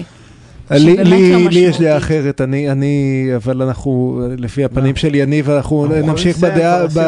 [0.71, 1.81] לי, לי, לי יש.
[1.81, 6.99] דעה אחרת, אני, אני, אבל אנחנו, לפי הפנים של יניב, אנחנו אנחנו נמשיך בדעה, ב,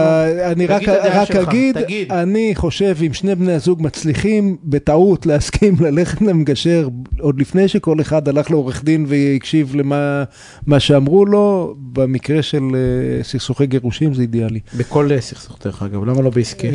[0.52, 2.12] אני רק, רק שלך, אגיד, תגיד.
[2.12, 6.88] אני חושב אם שני בני הזוג מצליחים בטעות להסכים ללכת למגשר,
[7.20, 10.24] עוד לפני שכל אחד הלך לעורך דין והקשיב למה
[10.66, 14.60] מה שאמרו לו, במקרה של אה, סכסוכי גירושים זה אידיאלי.
[14.78, 16.68] בכל אה, סכסוך דרך אגב, למה לא בעסקי?
[16.68, 16.72] אה,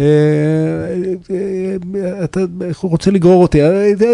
[2.24, 2.40] אתה
[2.82, 3.60] רוצה לגרור אותי,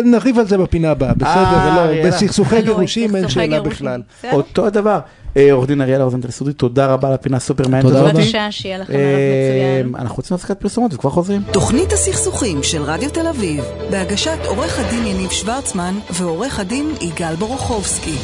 [0.05, 2.07] נריב על זה בפינה הבאה, בסדר.
[2.07, 3.61] בסכסוכי תלוי, גירושים אין סכסוכי שאלה.
[3.61, 4.01] בכלל.
[4.31, 4.99] אותו הדבר.
[5.37, 8.11] אה, עורך דין אריאלה רוזנטל סודי, תודה רבה על הפינה הסופר מעניינת תודה הזאת.
[8.11, 8.19] רבה.
[8.19, 9.95] בבקשה, שיהיה לכם ערב אה, מצוין.
[9.95, 11.41] אנחנו רוצים הפסקת פרסומות וכבר חוזרים.
[11.51, 18.15] תוכנית הסכסוכים של רדיו תל אביב, בהגשת עורך הדין יניב שוורצמן ועורך הדין יגאל בורוכובסקי.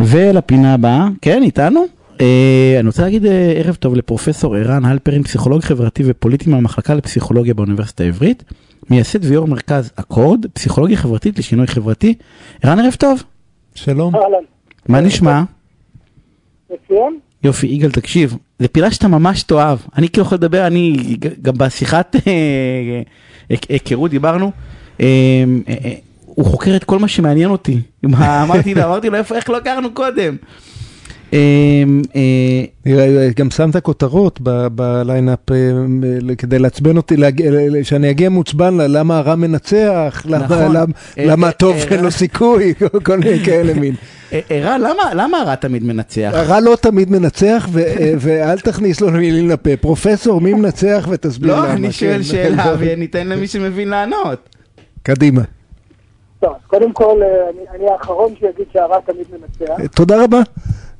[0.00, 1.84] ולפינה הבאה, כן, איתנו.
[2.20, 8.04] אה, אני רוצה להגיד ערב טוב לפרופסור ערן הלפרין, פסיכולוג חברתי ופוליטי מהמחלקה לפסיכולוגיה באוניברסיטה
[8.04, 8.44] העברית,
[8.90, 12.14] מייסד ויו"ר מרכז אקורד, פסיכולוגיה חברתית לשינוי חברתי.
[12.62, 13.22] ערן, ערב טוב.
[13.74, 14.16] שלום.
[14.16, 14.44] אהלן,
[14.88, 15.42] מה נשמע?
[16.70, 17.18] מצוין.
[17.44, 19.78] יופי, יגאל, תקשיב, זה פינה שאתה ממש תאהב.
[19.96, 23.02] אני כאילו יכול לדבר, אני גם בשיחת אה,
[23.68, 24.52] היכרות דיברנו,
[25.00, 25.06] אה,
[25.68, 25.92] אה, אה,
[26.26, 27.78] הוא חוקר את כל מה שמעניין אותי.
[28.04, 30.36] אמרתי לו, אמרתי לו, "איפה- איך לא הכרנו קודם?
[31.32, 31.38] אה,
[32.16, 32.20] אה,
[32.86, 34.40] נראה, גם שמת כותרות
[34.74, 35.56] בליינאפ אה,
[36.38, 37.26] כדי לעצבן אותי, ל-
[37.82, 40.76] שאני אגיע מעוצבן למה הרע מנצח, למה- נכון.
[40.76, 40.84] אה,
[41.18, 42.04] אה, הטוב אה, אין.
[42.04, 42.74] לו סיכוי,
[43.06, 43.94] כל מיני כאלה מין.
[44.32, 46.30] אה, ערן, למה- למה הרע תמיד מנצח?
[46.34, 49.70] הרע לא תמיד מנצח, אה, ואל תכניס לו מילים לפה.
[49.80, 51.66] פרופסור, מי מנצח ותסביר למה.
[51.66, 52.22] לא, אני שואל כן.
[52.22, 54.48] שאלה וניתן למי שמבין לענות.
[55.02, 55.42] קדימה.
[56.40, 59.74] טוב, אז קודם כל, אה, אני- אני האחרון שיגיד שהרע תמיד מנצח.
[59.96, 60.40] תודה רבה.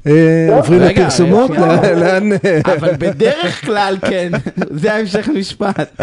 [0.06, 1.50] אה, עוברים רגע, לפרסומות.
[2.00, 2.32] לאן-.
[2.32, 6.02] אה, אבל בדרך כלל כן, זה ההמשך משפט.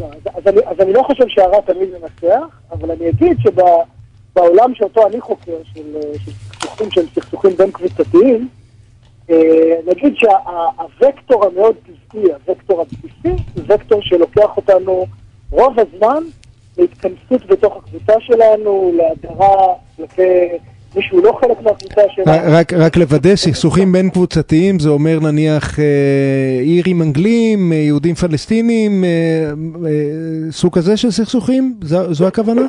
[0.00, 5.52] לא, אז, אני, לא חושב שהרע תמיד מנצח, אבל אני אגיד שבעולם שאותו אני חוקר,
[5.74, 6.18] של, אה,
[6.52, 8.48] סכסוכים שהם סכסוכים בין קבוצתיים,
[9.30, 9.36] אה,
[9.86, 11.74] נגיד שהווקטור המאוד
[12.10, 15.06] טבעי, הוקטור הבסיסי, הוא וקטור שלוקח אותנו
[15.50, 16.22] רוב הזמן
[16.78, 20.48] להתכנסות בתוך הקבוצה שלנו, להדרה כלפי
[20.94, 22.56] מי שהוא לא חלק מהקבוצה שלנו.
[22.56, 29.04] רק, רק לוודא, סכסוכים בין קבוצתיים זה אומר נניח אה, אירים אנגלים, אה, יהודים פלסטינים,
[29.04, 29.08] אה,
[29.86, 31.74] אה, סוג כזה של סכסוכים?
[31.82, 32.62] זו, זו הכוונה?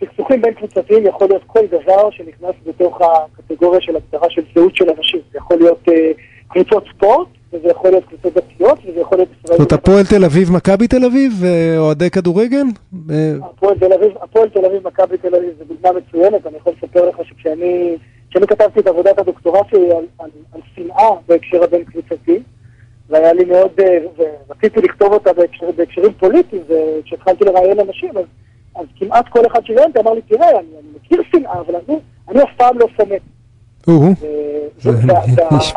[0.00, 4.84] סכסוכים בין קבוצתיים יכול להיות כל דבר שנכנס בתוך הקטגוריה של הגדרה של זהות של
[4.98, 5.20] אנשים.
[5.32, 6.10] זה יכול להיות אה,
[6.48, 9.58] קבוצות ספורט, וזה יכול להיות קבוצות דתיות, וזה יכול להיות ישראל.
[9.58, 12.64] זאת הפועל תל אביב, מכבי תל אביב, אה, אוהדי כדורגל?
[13.10, 16.72] אה, הפועל תל אביב, הפועל תל אביב, מכבי תל אביב זה דוגמה מצוינת, אני יכול
[16.82, 17.96] לספר לך שכשאני
[18.30, 22.42] כשאני כתבתי את עבודת הדוקטורט שלי על, על, על שנאה בהקשר הבין קבוצתי,
[23.08, 23.98] והיה לי מאוד, אה,
[24.48, 28.24] ורציתי לכתוב אותה בהקשר, בהקשרים פוליטיים, וכשהתחלתי לראיין אנשים, אז,
[28.76, 31.96] אז כמעט כל אחד שראיינתי אמר לי, תראה, אני, אני מכיר שנאה, אבל אני,
[32.28, 33.16] אני אף פעם לא שונא.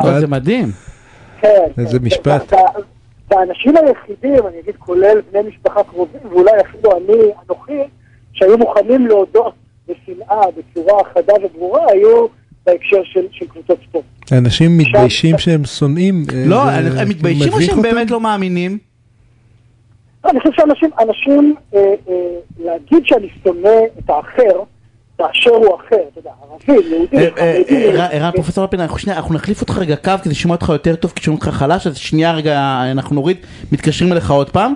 [0.00, 0.68] אבל זה מדהים.
[1.40, 2.04] כן, איזה כן.
[2.04, 2.52] משפט.
[2.52, 2.80] וה- וה-
[3.30, 7.78] והאנשים היחידים, אני אגיד, כולל בני משפחה קרובים, ואולי אפילו אני, אנוכי,
[8.32, 9.54] שהיו מוכנים להודות
[9.88, 12.26] בשנאה בצורה חדה וברורה, היו
[12.66, 14.04] בהקשר של, של קבוצות ספורט.
[14.32, 16.24] אנשים מתביישים שהם שונאים.
[16.34, 16.62] אה, לא,
[17.00, 17.82] הם מתביישים או שהם?
[17.82, 18.78] באמת לא מאמינים?
[20.24, 22.14] אני חושב שאנשים, אנשים, אה, אה,
[22.58, 24.60] להגיד שאני שונא את האחר,
[25.18, 26.30] באשר הוא אחר, אתה יודע,
[26.70, 30.30] ערבי, יהודי, אה, אה, אה, ערן, ערן, פרופסור אלפין, אנחנו נחליף אותך רגע קו כדי
[30.30, 33.36] לשמוע אותך יותר טוב כי שומעים אותך חלש, אז שנייה רגע אנחנו נוריד,
[33.72, 34.74] מתקשרים אליך עוד פעם.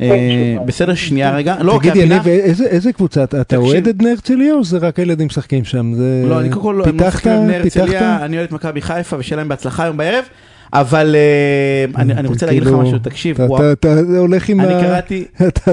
[0.00, 0.08] אה,
[0.56, 0.66] שוב.
[0.66, 1.56] בסדר, שנייה רגע.
[1.60, 3.24] לא, תגיד, יניב, איזה- קבוצה?
[3.24, 3.56] אתה-.
[3.56, 5.92] אוהד את בני הרצליה או זה רק הילדים משחקים שם?
[6.28, 7.06] לא, אני קודם כל, הם לא?
[7.06, 7.32] משחקים?
[7.50, 10.24] הרצליה, אני אוהד את מכבי חיפה ושיהיה להם בהצלחה היום בערב,
[10.72, 14.80] אבל אה, אני רוצה להגיד לך כאילו, משהו, תקשיב, אתה- הולך עם אני ה...
[14.82, 15.70] קראתי- אתה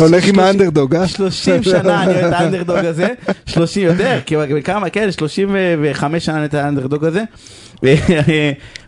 [0.00, 1.08] הולך עם האנדרדוג, אה?
[1.08, 3.08] 30 שנה אני אוהד את האנדרדוג הזה,
[3.46, 4.34] 30 יותר, כי
[4.64, 7.22] כמה, כן, 35 שנה אני את האנדרדוג הזה,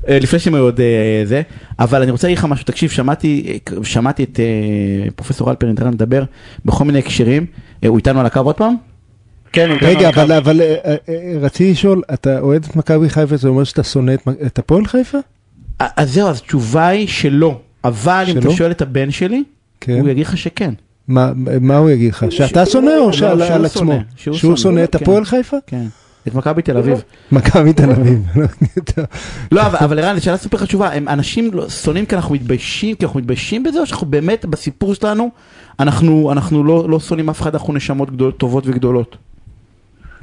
[0.08, 0.86] לפני שהם היו עוד אה,
[1.24, 1.42] זה,
[1.78, 4.44] אבל אני רוצה להגיד לך משהו, תקשיב, שמעתי, שמעתי את אה,
[5.16, 6.22] פרופסור אלפר אינטרנט מדבר
[6.64, 7.46] בכל מיני הקשרים,
[7.84, 8.74] אה, הוא איתנו על הקו עוד פעם?
[9.52, 10.08] כן, הוא איתנו רגע.
[10.08, 14.12] אבל אבל, אה, אה, רציתי לשאול, אתה אוהד את מכבי חיפה, זה אומר שאתה שונא
[14.46, 15.18] את הפועל חיפה?
[15.78, 18.50] אז זהו, אז התשובה היא שלא, אבל אם אתה?
[18.50, 19.42] שואל את הבן שלי,
[19.80, 20.00] כן.
[20.00, 20.74] הוא יגיד לך שכן.
[21.08, 22.26] מה מה הוא יגיד לך?
[22.30, 23.92] שאתה שונא או שעל שהוא על עצמו?
[23.92, 25.02] שונא, שהוא שהוא שונא, את כן.
[25.02, 25.56] הפועל חיפה?
[25.66, 25.86] כן,
[26.28, 27.02] את מכבי תל אביב.
[27.32, 28.26] מכבי תל אביב.
[29.52, 33.04] לא, אבל, אבל ערן, שאלה סופר חשובה, הם אנשים לא, שונאים כי אנחנו מתביישים, כי
[33.04, 35.30] אנחנו מתביישים בזה, או שאנחנו באמת, בסיפור שלנו,
[35.80, 39.16] אנחנו, אנחנו לא, לא שונאים אף אחד, אנחנו נשמות טובות וגדולות.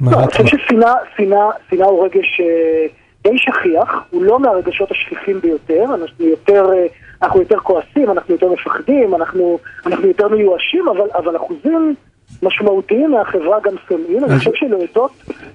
[0.00, 2.86] לא, אני חושב ששנאה שנאה- שנאה הוא רגש אה,
[3.22, 6.86] די שכיח, הוא לא מהרגשות השכיחים ביותר, אנחנו יותר, אה,
[7.22, 11.94] אנחנו יותר כועסים, אנחנו יותר מפחדים, אנחנו, אנחנו יותר מיואשים, אבל, אבל אחוזים
[12.42, 14.24] משמעותיים מהחברה גם שונאים.
[14.24, 15.10] אני חושב שלהודות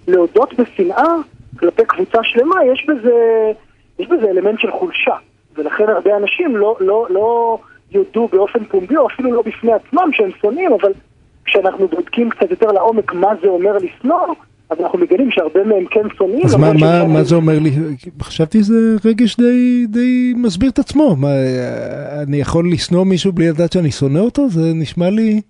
[0.08, 1.14] להודות בשנאה
[1.60, 3.14] כלפי קבוצה שלמה, יש בזה,
[4.00, 5.16] יש בזה אלמנט של חולשה,
[5.56, 7.58] ולכן הרבה אנשים לא, לא, לא
[7.92, 10.92] יודו באופן פומבי, או אפילו לא בפני עצמם שהם שונאים, אבל
[11.46, 14.36] כשאנחנו בודקים קצת יותר לעומק מה זה אומר לשנוא,
[14.70, 16.46] אז אנחנו מגלים שהרבה מהם כן שונאים.
[16.46, 17.72] אז מה, מה, מה זה אומר לי?
[18.22, 21.16] חשבתי זה רגש די, די מסביר את עצמו.
[21.16, 21.28] מה,
[22.24, 24.50] אני יכול לשנוא מישהו בלי לדעת שאני שונא אותו?
[24.50, 25.42] זה נשמע לי...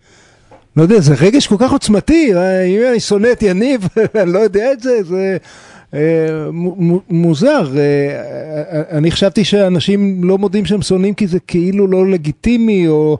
[0.77, 2.33] לא יודע, זה רגש כל כך עוצמתי.
[2.67, 3.87] אם אני שונא את יניב,
[4.21, 5.37] אני לא יודע את זה, זה
[7.09, 7.63] מוזר.
[7.77, 13.17] אה, אה, אני חשבתי שאנשים לא מודים שהם שונאים כי זה כאילו לא לגיטימי או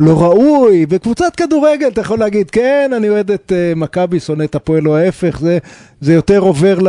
[0.00, 0.86] לא ראוי.
[0.86, 4.96] בקבוצת כדורגל אתה יכול להגיד, כן, אני אוהד את אה, מכבי, שונא את הפועל או
[4.96, 5.58] ההפך, זה,
[6.00, 6.88] זה יותר עובר, ל,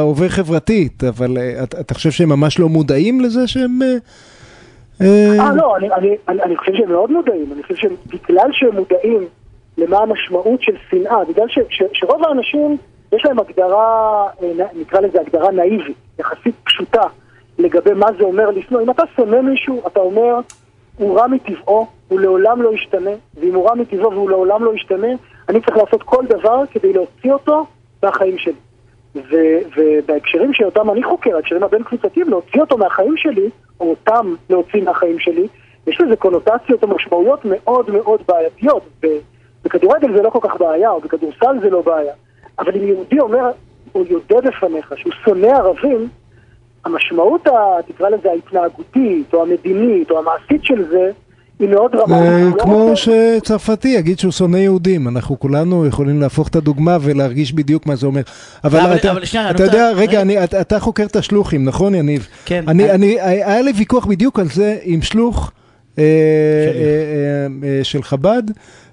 [0.00, 3.78] עובר חברתית, אבל אה, אתה, אתה חושב שהם ממש לא מודעים לזה שהם...
[3.82, 3.96] אה,
[5.00, 8.74] אה, אה, לא, אני, אני, אני, אני חושב שהם מאוד מודעים, אני חושב שבגלל שהם
[8.74, 9.26] מודעים
[9.78, 12.76] למה המשמעות של שנאה, בגלל ש, ש, שרוב האנשים,
[13.14, 17.02] יש להם הגדרה, אה, נקרא לזה הגדרה נאיבית, יחסית פשוטה,
[17.58, 18.80] לגבי מה זה אומר לשנוא.
[18.80, 20.40] אם אתה שונא מישהו, אתה אומר,
[20.96, 25.08] הוא רע מטבעו, הוא לעולם לא ישתנה, ואם הוא רע מטבעו והוא לעולם לא ישתנה,
[25.48, 27.66] אני צריך לעשות כל דבר כדי להוציא אותו
[28.02, 28.52] מהחיים שלי.
[29.14, 33.50] ו- ובהקשרים שאותם אני חוקר, ההקשרים הבין קבוצתיים, להוציא אותו מהחיים שלי,
[33.80, 35.46] או אותם להוציא מהחיים שלי,
[35.86, 38.82] יש לזה קונוטציות ומשמעויות מאוד מאוד בעייתיות.
[39.64, 42.12] בכדורגל זה לא כל כך בעיה, או בכדורסל זה לא בעיה.
[42.58, 43.50] אבל אם יהודי אומר,
[43.94, 46.08] או יודה בפניך שהוא שונא ערבים,
[46.84, 47.52] המשמעות, ה-
[47.92, 51.10] תקרא לזה ההתנהגותית, או המדינית, או המעשית של זה,
[51.60, 52.18] היא מאוד זה דרמטית.
[52.52, 57.52] הוא לא כמו שצרפתי יגיד שהוא שונא יהודים, אנחנו כולנו יכולים להפוך את הדוגמה ולהרגיש
[57.52, 58.20] בדיוק מה זה אומר.
[58.64, 60.20] אבל אבל- אתה אבל שנייה, אני אתה רוצה- יודע, רגע, רגע.
[60.20, 62.28] אני- אתה- אתה חוקר את השלוחים, נכון יניב?
[62.44, 62.64] כן.
[62.68, 65.52] אני- אני- אני- היה לי ויכוח בדיוק על זה עם שלוח
[65.98, 66.02] אה.
[66.04, 66.06] אה,
[67.64, 68.42] אה, אה, של חב"ד,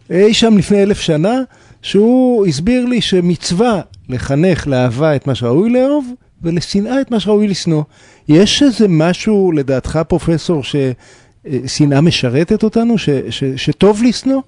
[0.10, 1.42] אי שם לפני אלף שנה,
[1.82, 7.84] שהוא הסביר לי שמצווה לחנך לאהבה את מה שראוי לאהוב, ולשנאה את מה שראוי לשנוא.
[8.30, 14.42] יש איזה משהו, לדעתך, פרופסור, ששנאה משרתת אותנו, ש- ש- שטוב לשנוא?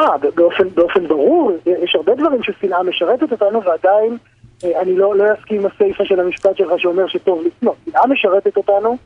[0.00, 4.16] אה, באופן, באופן ברור, יש הרבה דברים ששנאה משרתת אותנו ועדיין
[4.64, 7.72] אה, אני לא, לא אסכים עם הסיפה של המשפט שלך שאומר שטוב לשנוא.
[7.84, 8.96] שנאה משרתת אותנו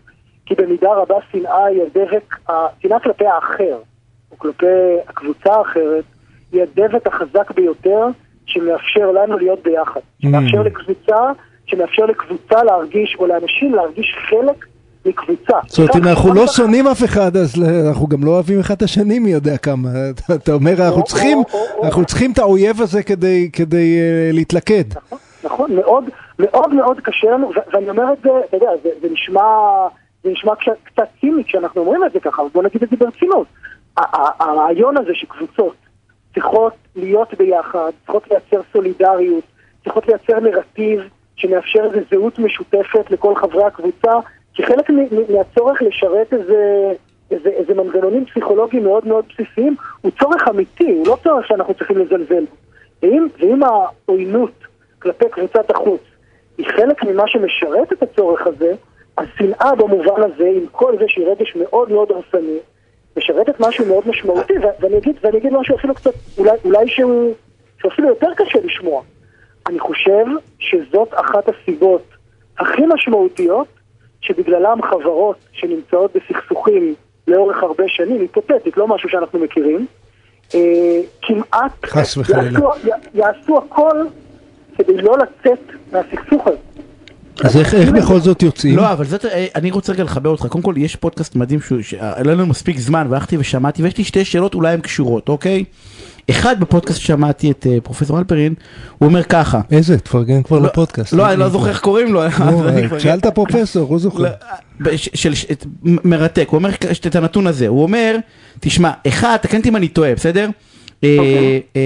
[0.46, 3.78] כי במידה רבה שנאה היא הדבק, השנאה כלפי האחר,
[4.30, 4.66] או כלפי
[5.08, 6.04] הקבוצה האחרת,
[6.52, 8.06] היא הדבק החזק ביותר
[8.46, 10.00] שמאפשר לנו להיות ביחד.
[10.22, 11.16] שמאפשר לקבוצה,
[11.66, 14.64] שמאפשר לקבוצה להרגיש, או לאנשים להרגיש חלק
[15.06, 15.54] מקבוצה.
[15.66, 17.54] זאת אומרת, אם אנחנו לא שונאים אף אחד, אז
[17.88, 19.88] אנחנו גם לא אוהבים אחד את השני מי יודע כמה.
[20.34, 21.38] אתה- אומר, אנחנו צריכים,
[21.84, 23.02] אנחנו צריכים את האויב הזה
[23.52, 24.84] כדי אה, להתלכד.
[25.44, 26.04] נכון, מאוד
[26.38, 29.42] מאוד מאוד קשה לנו, ואני אומר את זה, אתה יודע, זה, נשמע,
[30.24, 30.52] זה נשמע
[30.84, 33.46] קצת, ציני כשאנחנו אומרים את זה ככה, אבל בוא נגיד את זה ברצינות.
[34.40, 35.74] הרעיון הזה שקבוצות
[36.38, 39.44] צריכות להיות ביחד, צריכות לייצר סולידריות,
[39.84, 41.00] צריכות לייצר נרטיב
[41.36, 44.12] שמאפשר איזו זהות משותפת לכל חברי הקבוצה,
[44.54, 44.90] כחלק
[45.28, 46.92] מהצורך לשרת איזה...
[47.30, 51.98] איזה, איזה מנגנונים פסיכולוגיים מאוד מאוד בסיסיים, הוא צורך אמיתי, הוא לא צורך שאנחנו צריכים
[51.98, 52.56] לזלזל בו.
[53.02, 54.52] ואם, ואם העוינות
[54.98, 56.00] כלפי קבוצת החוץ
[56.58, 58.72] היא חלק ממה שמשרת את הצורך הזה,
[59.18, 62.58] השנאה במובן הזה, עם כל זה שהיא רגש מאוד מאוד הרסני,
[63.18, 67.34] משרתת משהו מאוד משמעותי, ואני אגיד, ואני אגיד משהו אפילו קצת, אולי, אולי שהוא,
[67.80, 69.02] שהוא אפילו יותר קשה לשמוע.
[69.68, 70.24] אני חושב
[70.58, 72.02] שזאת אחת הסיבות
[72.58, 73.66] הכי משמעותיות
[74.20, 76.94] שבגללם חברות שנמצאות בסכסוכים
[77.28, 79.86] לאורך הרבה שנים, היפותטית, לא משהו שאנחנו מכירים,
[80.54, 80.60] אה,
[81.22, 81.72] כמעט.
[82.54, 84.04] יעשו, י- יעשו הכל
[84.76, 85.58] כדי לא לצאת
[85.92, 86.56] מהסכסוך הזה.
[87.44, 88.76] אז איך איך בכל זאת יוצאים?
[88.76, 90.46] לא, אבל זאת, אה, אני רוצה רגע לחבר אותך.
[90.46, 94.54] קודם כל, יש פודקאסט מדהים שהיה לנו מספיק זמן, והלכתי ושמעתי, ויש לי שתי שאלות,
[94.54, 95.64] אולי הן קשורות, אוקיי?
[96.30, 98.54] אחד, בפודקאסט ששמעתי את אה, פרופסור אלפרין,
[98.98, 99.60] הוא אומר ככה.
[99.70, 99.98] איזה?
[99.98, 101.12] תפרגן כבר לפודקאסט.
[101.12, 102.22] לא, אני לא זוכר איך קוראים לו.
[102.98, 104.22] שאלת פרופסור, הוא זוכר.
[104.22, 104.90] לא,
[105.84, 106.70] מרתק, הוא אומר
[107.06, 108.16] את הנתון הזה, הוא אומר,
[108.60, 110.50] תשמע, אחד, תקן אותי אם אני טועה, בסדר?
[111.04, 111.08] אה,
[111.76, 111.80] אה,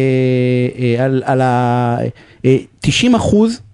[0.99, 1.97] אה, על על ה...
[2.45, 3.72] אה, 90 אחוז אה, אה,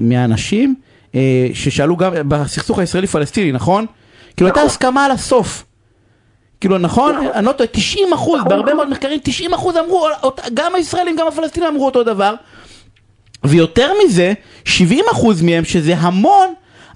[0.00, 0.74] מהאנשים
[1.14, 3.86] אה, ששאלו גם בסכסוך הישראלי-פלסטיני, נכון?
[4.36, 5.64] כאילו הייתה הסכמה על הסוף.
[6.60, 7.14] כאילו נכון?
[7.34, 10.08] אני לא טועה, 90 אחוז, בהרבה מאוד מחקרים 90 אחוז אמרו,
[10.54, 12.34] גם הישראלים גם הפלסטינים אמרו אותו דבר.
[13.44, 14.32] ויותר מזה,
[14.66, 14.70] 70%
[15.42, 16.48] מהם, שזה המון,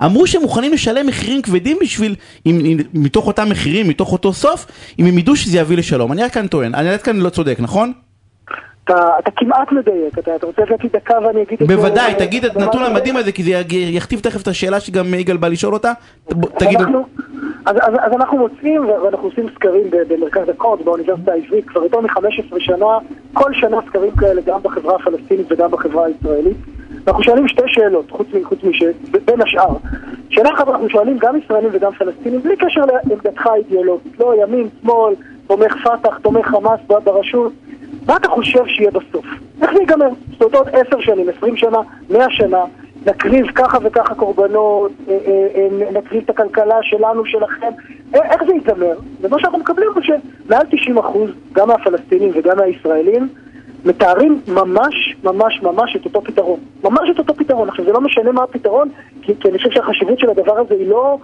[0.05, 2.15] אמרו שהם מוכנים לשלם מחירים כבדים בשביל,
[2.47, 4.67] אם, אם, מתוך אותם מחירים, מתוך אותו סוף,
[4.99, 6.13] אם הם ידעו שזה יביא לשלום.
[6.13, 7.93] אני רק כאן טוען, אני רק כאן לא צודק, נכון?
[8.91, 11.77] אתה, אתה כמעט מדייק, אתה, אתה רוצה לתת לי דקה ואני אגיד את זה?
[11.77, 12.83] בוודאי, תגיד את הנתון?
[12.83, 15.93] המדהים הזה, כי זה יכתיב תכף את השאלה שגם יגאל בא לשאול אותה.
[16.59, 17.07] תגיד, אנחנו,
[17.67, 22.57] אז, אז, אז אנחנו מוצאים, ואנחנו עושים סקרים במרכז הקוד, באוניברסיטה העברית, כבר יותר מ-15
[22.59, 22.99] שנה,
[23.33, 26.57] כל שנה סקרים כאלה גם בחברה הפלסטינית וגם בחברה הישראלית.
[27.07, 28.83] אנחנו שואלים שתי שאלות, חוץ, מ- חוץ מש...
[29.25, 29.77] בין השאר.
[30.31, 35.15] שאלה אחת אנחנו שואלים גם ישראלים וגם פלסטינים, בלי קשר לעמדתך האידיאולוגית, לא ימין, שמאל,
[35.47, 37.53] תומך פת"ח, תומך חמאס ברשות,
[38.07, 39.27] מה אתה חושב שיהיה בסוף?
[39.63, 40.09] איך זה ייגמר?
[40.31, 41.79] זאת אומרת עוד עשר שנים, עשרים שנה,
[42.11, 42.65] מאה שנה,
[43.07, 47.71] נקריב ככה וככה קורבנות, אה, אה, אה, נקריב את הכלכלה שלנו, שלכם,
[48.15, 48.97] איך זה ייגמר?
[49.21, 53.29] ומה שאנחנו מקבלים הוא שמעל 90 אחוז, גם מהפלסטינים וגם מהישראלים,
[53.85, 56.61] מתארים ממש ממש ממש את אותו פתרון.
[56.85, 57.69] ממש את אותו פתרון.
[57.69, 58.89] עכשיו זה לא משנה מה הפתרון,
[59.23, 61.19] כי, כי אני חושב שהחשיבות של הדבר הזה היא לא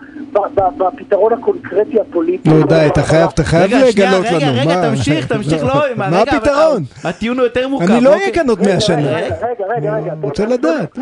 [0.79, 2.49] בפתרון הקונקרטי הפוליטי.
[2.51, 4.37] נו די, אתה חייב, אתה חייב רגע, שנייה, לגלות לנו.
[4.37, 6.83] רגע, רגע, מה- תמשיך, תמשיך, לא, מה רגע, הפתרון?
[7.03, 7.91] אבל הטיעון הוא יותר מורכב.
[7.93, 8.23] אני לא אוקיי.
[8.23, 8.97] אהיה כאן עוד רגע, 100 שנה.
[9.17, 10.13] רגע, רגע, רגע, רגע.
[10.13, 10.99] אני רוצה לדעת.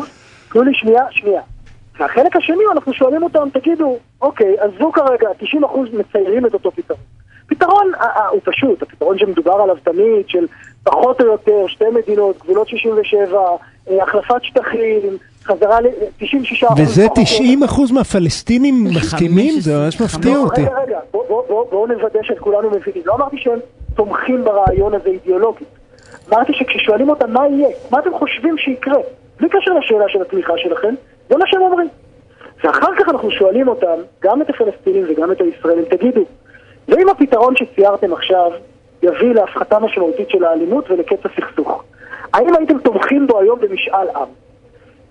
[0.53, 1.41] תנו לי שנייה, שנייה.
[1.99, 5.45] והחלק השני, אנחנו שואלים אותם, תגידו, אוקיי, עזבו כרגע, 90%
[5.93, 6.99] מציירים את אותו פתרון.
[7.47, 10.45] פתרון אה, אה, הוא פשוט, הפתרון שמדובר עליו תמיד, של
[10.83, 13.39] פחות או יותר שתי מדינות, גבולות 67,
[13.89, 16.73] אה, החלפת שטחים, חזרה ל-96%.
[16.77, 19.59] וזה 90 אחוז מהפלסטינים מסכימים?
[19.59, 20.61] זה ממש מפתיע אותי.
[20.61, 23.03] רגע, רגע, בואו בוא, בוא, בוא נוודא שאת כולנו מבינים.
[23.05, 23.59] לא אמרתי שהם
[23.95, 25.67] תומכים ברעיון הזה אידיאולוגית.
[26.29, 28.97] אמרתי שכששואלים אותם מה יהיה, מה אתם חושבים שיקרה,
[29.39, 30.95] בלי קשר לשאלה של התמיכה שלכם,
[31.29, 31.87] זה מה שהם אומרים.
[32.63, 36.21] ואחר כך אנחנו שואלים אותם, גם את הפלסטינים וגם את הישראלים, תגידו,
[36.87, 38.51] ואם הפתרון שציירתם עכשיו
[39.03, 41.83] יביא להפחתה משמעותית של האלימות ולקץ הסכסוך,
[42.33, 44.27] האם הייתם תומכים בו היום במשאל עם?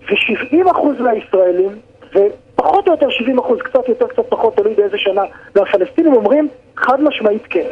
[0.09, 5.21] ו-70% מהישראלים, ופחות או יותר 70%, קצת יותר, קצת פחות, תלוי באיזה שנה,
[5.55, 7.67] מהפלסטינים אומרים חד משמעית כן.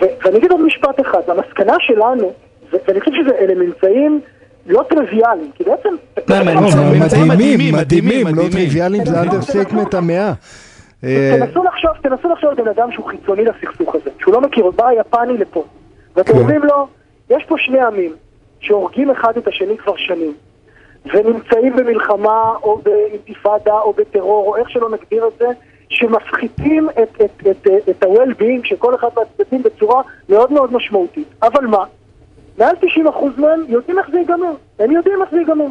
[0.00, 2.32] ו- ואני אגיד עוד משפט אחד, המסקנה שלנו,
[2.72, 4.20] ו- ואני חושב שאלה ממצאים
[4.66, 5.88] לא טריוויאליים, כי בעצם...
[6.28, 6.36] לא,
[7.26, 8.42] מדהימים, מדהימים, מדהימים, לא.
[8.52, 10.32] טריוויאליים, זה understatement המאה.
[11.04, 14.70] אה, תנסו לחשוב, תנסו לחשוב על בן אדם שהוא חיצוני לסכסוך הזה, שהוא לא מכיר,
[14.70, 15.64] בא היפני לפה,
[16.16, 16.38] ואתם כן.
[16.38, 16.86] אומרים לו,
[17.30, 18.12] יש פה שני עמים
[18.60, 20.34] שהורגים אחד את השני כבר שנים,
[21.06, 25.46] ונמצאים במלחמה או באינתיפאדה או בטרור, או איך שלא נגדיר את זה,
[25.88, 31.28] שמפחיתים את, את, את, את, את ה-well-being של כל אחד מהצדדים בצורה מאוד מאוד משמעותית.
[31.42, 31.84] אבל מה?
[32.58, 32.86] מעל 90%
[33.36, 34.52] מהם יודעים איך זה ייגמר.
[34.78, 35.66] הם יודעים איך זה ייגמר.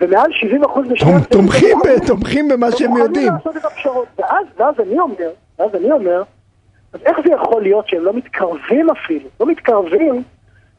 [0.00, 1.28] ומעל 70% משני תומ- הצדדים...
[1.28, 3.32] תומכים תומכים במה שהם יודעים.
[4.18, 6.22] ואז, ואז אני אומר, ואז אני אומר,
[6.92, 10.22] אז איך זה יכול להיות שהם לא מתקרבים אפילו, לא מתקרבים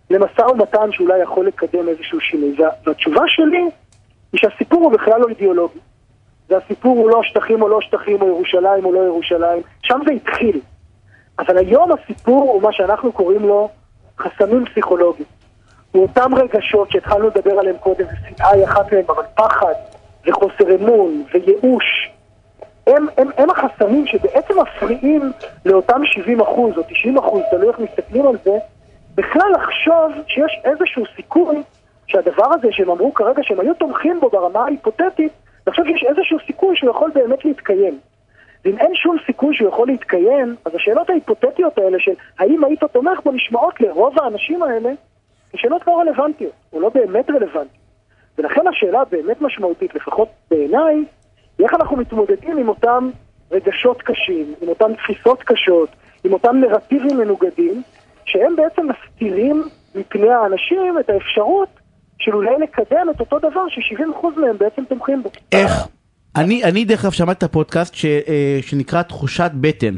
[0.10, 2.56] למשא ומתן שאולי יכול לקדם איזשהו שינוי?
[2.58, 3.62] וה, והתשובה שלי
[4.34, 5.80] היא שהסיפור הוא בכלל לא אידיאולוגי.
[6.50, 10.60] והסיפור הוא לא שטחים או לא שטחים, או ירושלים או לא ירושלים, שם זה התחיל.
[11.40, 13.70] אבל היום הסיפור הוא מה שאנחנו קוראים לו
[14.20, 15.28] חסמים פסיכולוגיים.
[15.92, 19.74] הוא אותם רגשות שהתחלנו לדבר עליהם קודם, ושנאה היא אחת מהם, אבל פחד,
[20.26, 22.12] וחוסר אמון, וייאוש,
[22.88, 25.32] הם, הם, הם החסמים שבעצם מפריעים
[25.66, 28.58] לאותם 70 אחוז או 90 אחוז, תלוי איך מסתכלים על זה,
[29.16, 31.64] בכלל לחשוב שיש איזשהו סיכוי
[32.08, 35.32] שהדבר הזה שהם אמרו כרגע שהם היו תומכים בו ברמה ההיפותטית,
[35.68, 38.00] לחשוב שיש איזשהו סיכוי שהוא יכול באמת להתקיים.
[38.66, 43.20] ואם אין שום סיכוי שהוא יכול להתקיים, אז השאלות ההיפותטיות האלה של האם היית תומך
[43.26, 44.92] בו נשמעות לרוב האנשים האלה
[45.54, 47.82] כשאלות לא רלוונטיות, או לא באמת רלוונטיות.
[48.38, 50.96] ולכן השאלה הבאמת משמעותית, לפחות בעיניי,
[51.58, 53.10] היא איך אנחנו מתמודדים עם אותם
[53.52, 55.90] רגשות קשים, עם אותן תפיסות קשות,
[56.24, 57.82] עם אותם נרטיבים מנוגדים,
[58.26, 59.64] שהם בעצם מסתירים
[59.96, 61.70] מפני האנשים את האפשרות
[62.20, 65.30] של אולי לקדם את אותו דבר ש-70% מהם בעצם תומכים בו.
[65.52, 65.88] איך?
[66.36, 69.96] אני, אני דרך אגב שמעתי את הפודקאסט ש, אה, שנקרא תחושת בטן.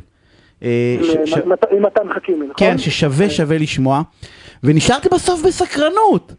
[0.63, 0.69] אה,
[1.03, 1.33] ש- ש-
[1.71, 2.53] עם מתן חכימי, נכון?
[2.57, 4.01] כן, ששווה שווה לשמוע.
[4.63, 6.33] ונשארתי בסוף בסקרנות.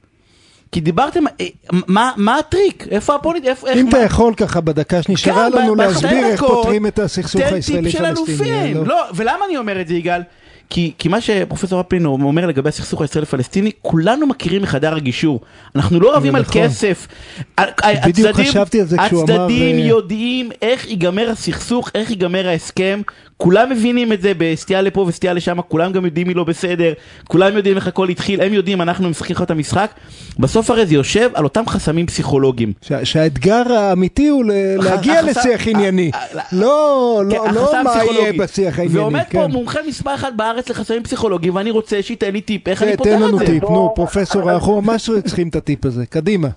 [0.73, 1.47] כי דיברתם, אה,
[1.89, 2.87] מה, מה הטריק?
[2.91, 3.45] איפה הפוליט...
[3.45, 6.87] איפה, איך, אם אתה מה- יכול ככה בדקה שנשארה כן, לנו ב- להסביר איך פותרים
[6.87, 8.09] את הסכסוך הישראלי פלסטיני.
[8.09, 8.85] אלופים.
[8.87, 10.21] לא, ולמה אני אומר את זה, יגאל?
[10.71, 15.41] כי, כי מה שפרופסור אפלין אומר לגבי הסכסוך הישראלי-פלסטיני, כולנו מכירים מחדר הגישור.
[15.77, 16.63] אנחנו לא רבים על נכון.
[16.63, 17.09] כסף.
[17.61, 17.79] בדיוק
[18.29, 23.01] הצדדים- חשבתי על זה כשהוא אמר, הצדדים אה, יודעים איך ייגמר הסכסוך, איך ייגמר ההסכם.
[23.45, 26.93] כולם מבינים את זה בסטייה לפה וסטייה לשם, כולם גם יודעים מי לא בסדר,
[27.29, 29.91] כולם יודעים איך הכל התחיל, הם יודעים, אנחנו משחקים לך את המשחק.
[30.39, 32.73] בסוף הרי זה יושב על אותם חסמים פסיכולוגיים.
[32.83, 34.51] שה- שהאתגר האמיתי הוא ל-
[34.85, 36.11] להגיע החסם- לשיח ענייני.
[36.15, 36.19] ה-
[36.53, 38.33] לא, כן, לא, לא מה יהיה.
[38.39, 39.01] בשיח הענייני.
[39.01, 39.51] ועומד פה כן.
[39.51, 42.99] מומחה מספר אחת בארץ לחסמים פסיכולוגיים, ואני רוצה שייתן לי טיפ איך זה, אני תן
[42.99, 43.53] פותר לנו את זה.
[43.53, 46.07] טיפ, נו, פרופסור, אנחנו ממש צריכים את הטיפ הזה.
[46.07, 46.49] קדימה.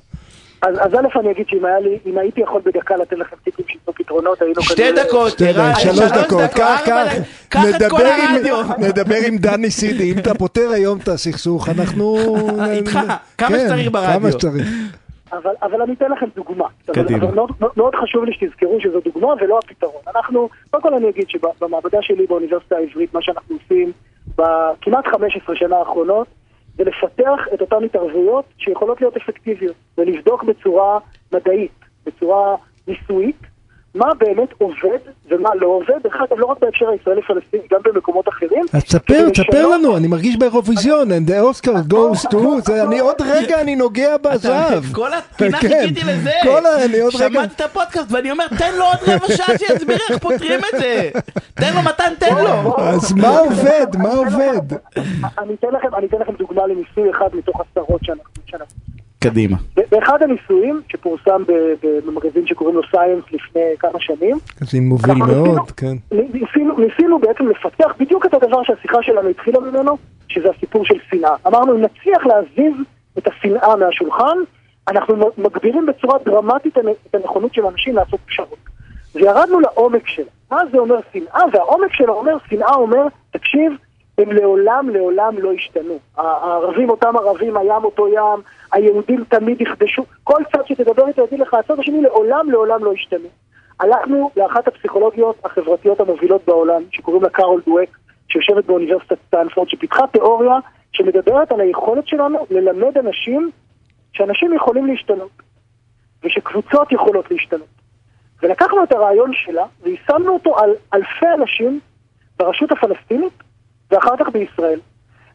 [0.62, 3.66] אז, אז א' אני אגיד שאם היה לי, אם הייתי יכול בדקה לתת לכם טיפים
[3.68, 7.08] שיתנו פתרונות, היינו שתי דקות, שתי דקות, שלוש דקות, קח, קח.
[7.50, 8.58] קח את נדבר כל עם- הרדיו.
[8.78, 12.16] נדבר עם דני סידי, אם אתה פותר היום את הסכסוך, אנחנו...
[12.72, 13.00] איתך,
[13.38, 14.20] כמה כן, שצריך ברדיו.
[14.20, 14.68] כמה שצריך.
[15.34, 16.66] אבל, אבל אני אתן לכם דוגמה.
[16.94, 17.26] קדימה.
[17.26, 20.02] אבל מאוד, מאוד חשוב לי שתזכרו שזו דוגמה ולא הפתרון.
[20.16, 23.92] אנחנו, קודם כל אני אגיד שבמעבדה שלי באוניברסיטה העברית, מה שאנחנו עושים
[24.38, 26.28] בכמעט 15 שנה האחרונות,
[26.78, 31.00] זה לפתח את אותן התערבויות שיכולות להיות אפקטיביות, ולבדוק בצורה
[31.34, 31.72] מדעית,
[32.06, 32.56] בצורה
[32.88, 33.42] ניסויית,
[33.96, 34.98] מה באמת עובד
[35.30, 38.66] ומה לא עובד, דרך אגב, לא רק בהקשר הישראלי-פלסטיני, גם במקומות אחרים.
[38.74, 43.16] אז תספר, תספר לנו, אני מרגיש באירוויזיון, and the Oscar goes to, זה, אני עוד
[43.26, 44.84] רגע אני נוגע בזהב.
[44.94, 45.68] כל הפינה כן.
[45.68, 46.32] חיכיתי לזה.
[46.44, 46.86] כל ה...
[46.86, 47.30] אני עוד רגע...
[47.30, 51.10] שמעתי את הפודקאסט ואני אומר תן לו עוד רבע שעה שיסביר איך פותרים את זה.
[51.54, 52.78] תן לו מתן תן לו.
[52.94, 53.88] אז מה עובד?
[53.98, 54.78] מה עובד?
[55.38, 58.87] אני אתן לכם, אני אתן לכם דוגמה לניסוי אחד מתוך עשרות שאנחנו...
[59.30, 59.58] קדימה.
[59.92, 61.44] באחד הניסויים שפורסם
[62.06, 65.96] במגזין שקוראים לו סייאנס לפני כמה שנים, זה מוביל מאוד, ניסינו- כן.
[66.12, 71.36] ניסינו, ניסינו בעצם לפתח בדיוק את הדבר שהשיחה שלנו התחילה ממנו, שזה הסיפור של שנאה.
[71.48, 72.74] אמרנו, אם נצליח להזיז
[73.18, 74.38] את השנאה מהשולחן,
[74.88, 78.58] אנחנו מגבירים בצורה דרמטית את הנכונות של אנשים לעשות פשרות.
[79.16, 80.26] וירדנו לעומק שלה.
[80.52, 81.42] מה זה אומר שנאה?
[81.54, 83.72] והעומק שלה אומר, שנאה אומר, תקשיב,
[84.18, 86.00] הם לעולם לעולם לא השתנו.
[86.18, 91.54] הערבים אותם ערבים, הים אותו ים, היהודים תמיד יחדשו, כל צד שתדבר איתו יגיד לך,
[91.54, 93.28] הצד השני לעולם לעולם לא ישתנו.
[93.80, 100.56] הלכנו לאחת הפסיכולוגיות החברתיות המובילות בעולם, שקוראים לה קארול דואק, שיושבת באוניברסיטת סטנפורד, שפיתחה תיאוריה
[100.92, 103.52] שמדברת על היכולת שלנו ללמד אנשים
[104.14, 105.32] שאנשים יכולים להשתנות,
[106.24, 107.68] ושקבוצות יכולות להשתנות.
[108.44, 111.80] ולקחנו את הרעיון שלה ויישמנו אותו על אלפי אנשים
[112.40, 113.34] ברשות הפלסטינית
[113.92, 114.80] ואחר כך בישראל.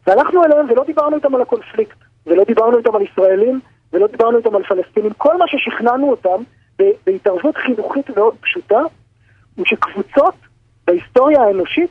[0.07, 3.59] והלכנו אליהם ולא דיברנו איתם על הקונפליקט, ולא דיברנו איתם על ישראלים,
[3.93, 5.11] ולא דיברנו איתם על פלסטינים.
[5.17, 6.43] כל מה ששכנענו אותם
[7.05, 8.79] בהתערבות חינוכית מאוד פשוטה,
[9.55, 10.35] הוא שקבוצות
[10.87, 11.89] בהיסטוריה האנושית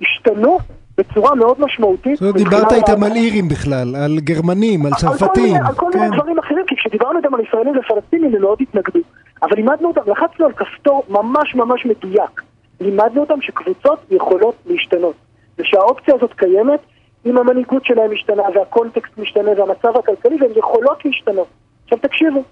[0.00, 0.58] השתנו
[0.98, 2.16] בצורה מאוד משמעותית.
[2.16, 5.56] זאת אומרת, דיברת איתם על אירים בכלל, על גרמנים, על צרפתים.
[5.66, 6.16] על כל מיני כן.
[6.16, 9.00] דברים אחרים, כי כשדיברנו איתם על ישראלים ופלסטינים הם מאוד התנגדו.
[9.42, 12.42] אבל לימדנו אותם, לחצנו על כפתור ממש ממש מדויק.
[12.80, 15.14] לימדנו אותם שקבוצות יכולות להשתנות.
[15.58, 16.80] ושהאופציה הזאת קיימת
[17.26, 21.48] אם המנהיגות שלהם משתנה והקונטקסט משתנה והמצב הכלכלי והן יכולות להשתנות.
[21.84, 22.42] עכשיו תקשיבו,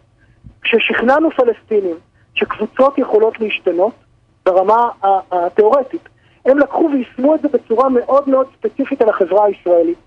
[0.63, 1.97] כששכנענו פלסטינים
[2.35, 3.93] שקבוצות יכולות להשתנות
[4.47, 4.89] ברמה
[5.33, 6.09] התיאורטית,
[6.45, 9.99] הם לקחו ויישמו את זה בצורה מאוד מאוד ספציפית על החברה הישראלית.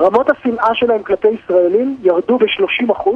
[0.00, 3.10] רמות השנאה שלהם כלפי ישראלים ירדו ב-30%,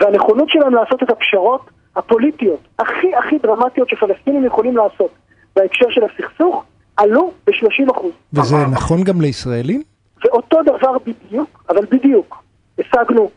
[0.00, 5.10] והנכונות שלהם לעשות את הפשרות הפוליטיות הכי הכי דרמטיות שפלסטינים יכולים לעשות
[5.56, 6.64] בהקשר של הסכסוך,
[7.02, 8.12] עלו ב-30 אחוז.
[8.32, 9.82] וזה נכון גם לישראלים?
[10.24, 12.44] ואותו דבר בדיוק, אבל בדיוק,
[12.78, 13.30] השגנו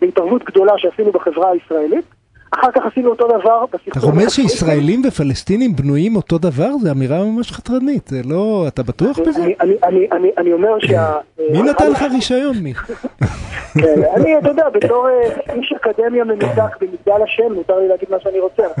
[0.00, 2.04] בהתערבות גדולה שעשינו בחברה הישראלית,
[2.50, 3.78] אחר כך עשינו אותו דבר אתה
[4.26, 4.30] החקלאי.
[4.30, 6.70] שישראלים ופלסטינים בנויים אותו דבר?
[6.82, 8.08] זו אמירה ממש חתרנית.
[8.08, 8.64] זה לא...
[8.68, 9.44] אתה בטוח בזה?
[9.60, 11.14] אני- אומר שה...
[11.52, 12.56] מי נתן לך רישיון?
[12.62, 12.74] מי?
[13.80, 18.16] כן, אני, אתה יודע, בתור אה, איש אקדמיה ממותק במגדל השן, מותר לי להגיד מה
[18.20, 18.62] שאני רוצה.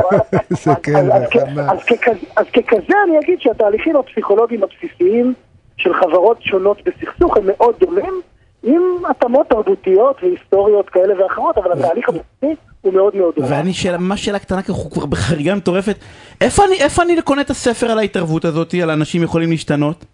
[0.50, 1.46] אז- כן,
[1.86, 5.34] ככזה- אז ככזה אני אגיד שהתהליכים הפסיכולוגיים הבסיסיים
[5.76, 8.20] של חברות שונות בסכסוך הם מאוד דומים,
[8.62, 13.46] עם התאמות תרבותיות והיסטוריות כאלה ואחרות, אבל התהליך הבסיסי הוא מאוד מאוד דומה.
[13.50, 15.96] ואני שאלה, ממש שאלה קטנה, כי אנחנו כבר בחריגה מטורפת.
[16.40, 20.04] איפה אני, איפה אני קונה את הספר על ההתערבות הזאת, על אנשים יכולים להשתנות?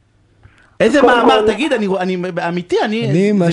[0.81, 2.17] איזה מאמר, תגיד, אני, אני
[2.49, 3.11] אמיתי, אני...
[3.11, 3.53] אני, מה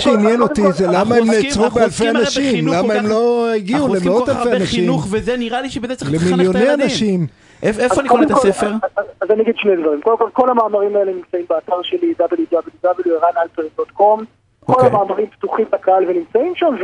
[0.00, 4.24] שעניין אותי זה למה הם נעצרו באלפי אנשים, למה הם לא הגיעו אנחנו עוסקים למאות
[4.26, 6.80] כל כך אלפי הרבה אנשים, חינוך וזה, נראה לי שבזה צריך לחנך את למיליוני הילדים.
[6.84, 7.26] אנשים.
[7.62, 8.70] איפה אני קונה את הספר?
[8.96, 10.00] אז- אז אני אגיד שני דברים.
[10.00, 14.24] קודם כל, כל המאמרים האלה נמצאים באתר שלי, www.ranalper.com.
[14.60, 14.86] כל אוקיי.
[14.88, 16.74] המאמרים פתוחים לקהל ונמצאים שם,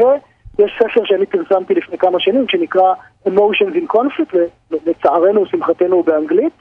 [0.59, 2.93] ויש ספר שאני פרסמתי לפני כמה שנים, שנקרא
[3.29, 4.37] Emotions in Conflict,
[4.71, 6.53] ולצערנו, לשמחתנו, הוא באנגלית,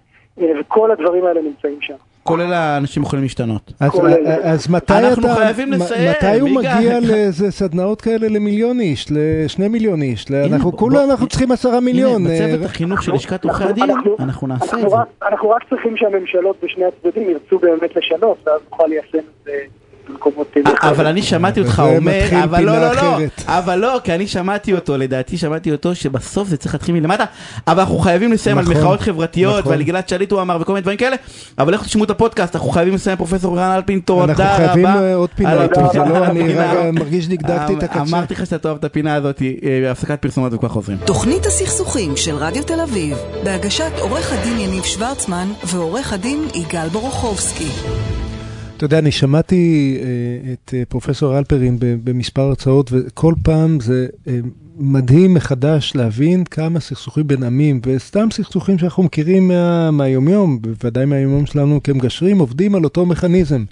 [0.42, 1.94] אה, וכל הדברים האלה נמצאים שם.
[2.24, 3.74] כולל האנשים יכולים להשתנות.
[3.80, 4.36] אז, כל אלה.
[4.36, 6.50] אז מתי אנחנו אתה, חייבים מ- לסיים, מתי הוא.
[6.50, 12.26] מגיע לאיזה סדנאות כאלה למיליון איש, לשני מיליון איש, אנחנו כולה אנחנו צריכים עשרה מיליון,
[12.26, 13.90] הנה, אה, בצוות החינוך של לשכת עורכי הדין,
[14.20, 14.96] אנחנו נעשה אנחנו את זה.
[14.96, 19.52] רק- אנחנו רק צריכים שהממשלות בשני הצדדים ירצו באמת לשנות, ואז נוכל ליישם את זה
[20.10, 20.58] במקומות...
[20.82, 23.18] אבל אני שמעתי אותך אומר, אבל לא, לא, לא.
[23.46, 27.24] אבל לא, כי אני שמעתי אותו, לדעתי שמעתי אותו, שבסוף זה צריך להתחיל מלמטה,
[27.68, 29.72] אבל אנחנו חייבים לסיים על נכון, מחאות חברתיות, נכון.
[29.72, 31.16] ועל גלעד שליט הוא אמר, וכל מיני דברים כאלה,
[31.58, 34.56] אבל לכו תשמעו את הפודקאסט, אנחנו חייבים לסיים פרופסור רן אלפין, תודה רבה.
[34.56, 35.56] אנחנו חייבים אה, עוד הפינה.
[36.10, 36.44] לא, אני
[36.92, 38.02] מרגיש דקדקתי את הקצה.
[38.02, 40.98] אמרתי לך שאתה אוהב את הפינה הזאת, אה, הפסקת פרסומות וכבר חוזרים.
[41.06, 47.70] תוכנית הסכסוכים של רדיו תל אביב, בהגשת עורך הדין יניב שוורצמן ועורך הדין יגאל בורוכובסקי.
[48.78, 54.40] אתה יודע, אני שמעתי אה, את אה, פרופסור אלפרין במספר הרצאות, וכל פעם זה אה,
[54.78, 61.46] מדהים מחדש להבין כמה סכסוכים בין עמים, וסתם סכסוכים שאנחנו מכירים מה, מהיומיום, בוודאי מהיומיום
[61.46, 63.64] שלנו כמגשרים, עובדים על אותו מכניזם.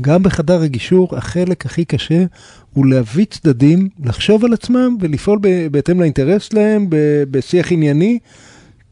[0.00, 2.24] גם בחדר הגישור, החלק הכי קשה
[2.72, 5.38] הוא להביא צדדים, לחשוב על עצמם ולפעול
[5.70, 6.86] בהתאם לאינטרס שלהם,
[7.30, 8.18] בשיח ענייני.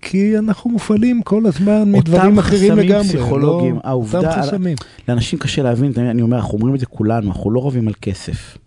[0.03, 3.05] כי אנחנו מופעלים כל הזמן מדברים אחרים חסמים לגמרי.
[3.09, 4.77] פסיכולוגיים, לא, העובדה- אותם חסמים.
[5.09, 8.59] לאנשים קשה להבין, אני אומר, אנחנו אומרים את זה כולנו, אנחנו לא רבים על כסף.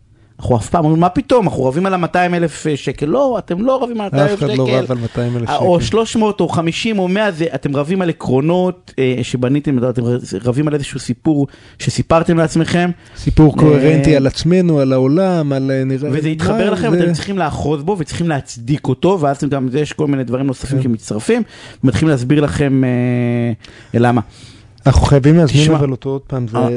[0.44, 3.06] אנחנו אף פעם אומרים, מה פתאום, אנחנו רבים על ה-200 אלף שקל.
[3.06, 4.58] לא, אתם לא רבים על 200 אף אלף אחד שקל.
[4.58, 5.86] לא רב על 200 אלף או שקל.
[5.90, 10.02] 300 או 50 או 100, זה, אתם רבים על עקרונות אה, שבניתם, אתם
[10.44, 11.48] רבים על איזשהו סיפור
[11.80, 15.72] שסיפרתם לעצמכם, סיפור קוהרנטי אה, על עצמנו, על העולם, על...
[15.72, 19.48] אה, נראה- וזה יתחבר לכם, זה- ואתם צריכים לאחוז בו וצריכים להצדיק אותו, ואז אתם
[19.50, 20.84] גם, יש כל מיני דברים נוספים כן.
[20.84, 21.42] שמצטרפים,
[21.84, 24.22] ומתחילים להסביר לכם אה, למה.
[24.86, 26.68] אנחנו חייבים להזמין אבל אותו עוד פעם, זה, אה,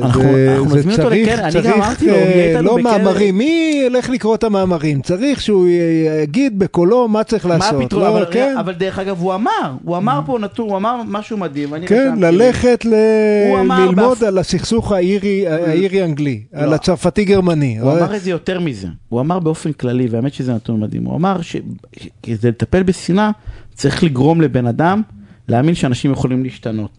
[0.96, 1.66] צריך, צריך,
[2.08, 2.78] אה, לא.
[2.78, 5.02] מאמרים, מי ילך לקרוא את המאמרים?
[5.02, 5.68] צריך שהוא
[6.22, 7.92] יגיד בקולו מה צריך לעשות?
[7.92, 9.50] לא, אבל, כן, אבל דרך אגב הוא אמר,
[9.84, 11.68] הוא אמר פה נתון, הוא אמר משהו מדהים.
[11.86, 12.14] כן.
[12.18, 16.60] ללכת ללמוד על הסכסוך האירי- האירי-אנגלי, לא.
[16.60, 17.78] על הצרפתי-גרמני.
[17.78, 21.16] הוא אמר את זה יותר מזה, הוא אמר באופן כללי, והאמת שזה נתון מדהים, הוא
[21.16, 23.30] אמר שכדי לטפל בשנאה
[23.74, 25.02] צריך לגרום לבן אדם
[25.48, 26.90] להאמין שאנשים יכולים להשתנות.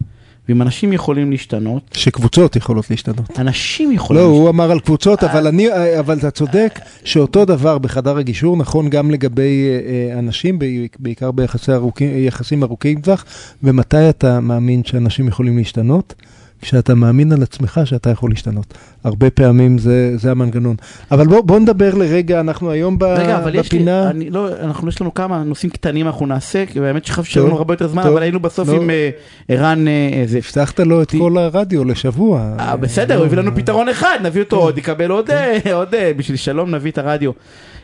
[0.48, 3.38] ואם אנשים יכולים להשתנות, שקבוצות יכולות להשתנות.
[3.38, 4.42] אנשים יכולים לא, להשתנות.
[4.42, 5.66] הוא אמר על קבוצות, אבל אני,
[5.98, 6.70] אבל אתה צודק
[7.04, 9.80] שאותו דבר בחדר הגישור נכון גם לגבי אה,
[10.14, 13.24] אה, אנשים, בעי- בעיקר ביחסי ארוכים- יחסים ארוכים טווח,
[13.62, 16.14] ומתי אתה מאמין שאנשים יכולים להשתנות?
[16.62, 18.74] כשאתה מאמין על עצמך שאתה יכול להשתנות.
[19.04, 20.76] הרבה פעמים זה, זה המנגנון.
[21.10, 24.10] אבל בוא, בוא נדבר לרגע, אנחנו היום ב, רגע, אבל בפינה...
[24.10, 27.56] אני, לא, אנחנו, יש לנו כמה נושאים קטנים אנחנו נעשה, כי באמת שחשבתי שיהיה לנו
[27.56, 28.74] הרבה יותר זמן, טוב, אבל היינו בסוף לא.
[28.74, 29.10] עם אה,
[29.48, 32.54] ערן, אה, זה, הבטחת לו את כל הרדיו לשבוע.
[32.60, 36.12] אה, בסדר, הוא הביא לנו פתרון אחד, נביא אותו עוד, יקבל עוד, אה, עוד, אה,
[36.16, 37.30] בשביל שלום נביא את הרדיו.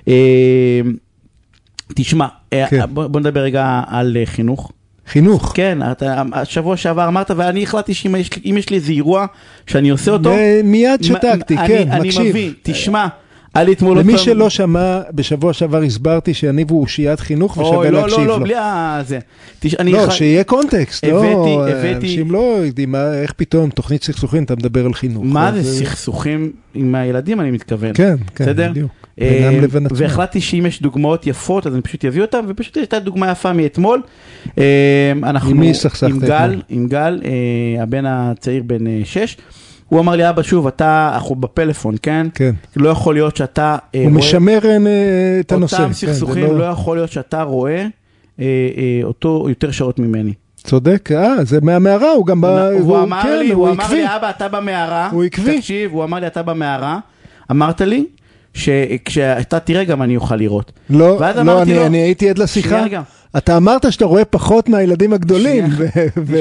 [0.08, 0.80] אה,
[1.94, 2.80] תשמע, אה, כן.
[2.94, 4.72] בוא בוא נדבר רגע על אה, חינוך.
[5.08, 5.52] חינוך.
[5.54, 9.26] כן, אתה, השבוע שעבר אמרת, ואני החלטתי שאם יש, יש לי איזה אירוע
[9.66, 10.32] שאני עושה אותו,
[10.64, 12.26] מיד מ- שתקתי, אני- כן, אני מקשיב.
[12.28, 13.06] מבין, תשמע,
[13.54, 17.90] היה לי אתמול למי פעם- שלא שמע, בשבוע שעבר הסברתי שיניב הוא אושיית חינוך ושווה
[17.90, 18.38] לא, להקשיב לא, לו.
[18.38, 19.00] לא, בלי ה...
[19.06, 19.18] זה.
[19.60, 19.74] תש...
[19.74, 24.56] אני לא, שיהיה קונטקסט, הבאתי- לא, הבאתי- אנשים לא יודעים איך פתאום תוכנית סכסוכים אתה
[24.56, 25.22] מדבר על חינוך.
[25.26, 27.90] מה זה אה, סכסוכים עם הילדים, אני מתכוון.
[27.94, 28.70] כן, כן, בסדר?
[28.70, 28.90] בדיוק.
[29.20, 29.98] אה, בינם לבין עצמם.
[30.00, 34.02] והחלטתי שאם יש דוגמאות יפות, אז אני פשוט אביא אותן, ופשוט הייתה דוגמה יפה מאתמול.
[34.58, 35.50] אה, אנחנו...
[35.50, 36.62] עם מי סכסכת עם גל, אתמול?
[36.68, 39.36] עם גל, אה, הבן הצעיר בן אה, שש.
[39.88, 42.26] הוא אמר לי, אבא, שוב, אתה, אנחנו בפלאפון, כן?
[42.34, 42.54] כן.
[42.76, 44.76] לא יכול להיות שאתה אה, הוא משמר אה,
[45.40, 45.76] את הנושא.
[45.76, 47.86] אותם כן, סכסוכים, לא- לא יכול להיות שאתה רואה אה,
[48.40, 50.32] אה, אותו יותר שעות ממני.
[50.56, 52.40] צודק, אה, זה מהמערה, הוא גם...
[52.40, 52.46] ב-
[52.80, 53.96] הוא אמר כן, לי, הוא אמר עקבי.
[53.96, 55.08] לי, אבא, אתה במערה.
[55.10, 55.58] הוא עקבי.
[55.58, 56.98] תקשיב, הוא אמר לי, אתה במערה.
[57.50, 58.06] אמרת לי,
[58.54, 60.72] שכשאתה תראה גם אני אוכל לראות.
[60.90, 62.84] לא, לא, אני, לו- אני הייתי עד לשיחה.
[63.36, 65.64] אתה אמרת שאתה רואה פחות מהילדים הגדולים.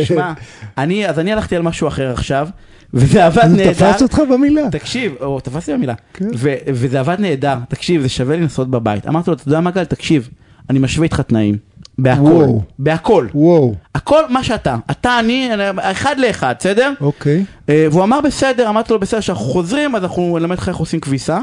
[0.03, 0.33] תשמע,
[0.77, 2.47] אני, אז אני הלכתי על משהו אחר עכשיו,
[2.93, 3.73] וזה עבד נהדר.
[3.91, 4.61] תפס אותך במילה.
[4.71, 6.27] תקשיב, או תפסתי במילה, כן.
[6.37, 9.07] ו- וזה עבד נהדר, תקשיב, זה שווה לנסות בבית.
[9.07, 10.29] אמרתי לו, אתה יודע מה גל, תקשיב,
[10.69, 11.57] אני משווה איתך תנאים,
[11.97, 12.61] בהכל, וואו.
[12.79, 15.49] בהכל, וואו, הכל מה שאתה, אתה, אני,
[15.79, 16.93] אחד לאחד, בסדר?
[17.01, 17.43] אוקיי.
[17.69, 20.99] אה, והוא אמר בסדר, אמרתי לו בסדר, כשאנחנו חוזרים אז אנחנו נלמד אותך איך עושים
[20.99, 21.39] כביסה.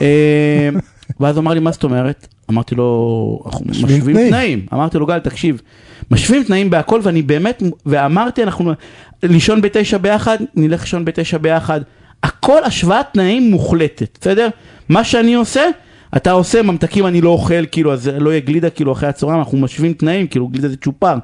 [0.00, 0.68] אה,
[1.20, 2.26] ואז הוא אמר לי מה זאת אומרת?
[2.50, 4.66] אמרתי לו, אנחנו משווים תנאים." תנאים.
[4.72, 5.60] אמרתי לו גל תקשיב,
[6.10, 8.72] משווים תנאים בהכל ואני באמת, ואמרתי אנחנו
[9.22, 11.80] לישון בתשע ביחד, נלך לישון בתשע ביחד.
[12.22, 14.48] הכל השוואת תנאים מוחלטת, בסדר?
[14.88, 15.62] מה שאני עושה,
[16.16, 19.58] אתה עושה ממתקים אני לא אוכל, כאילו, אז לא יהיה גלידה כאילו אחרי הצהריים, אנחנו
[19.58, 21.14] משווים תנאים, כאילו גלידה זה צ'ופר.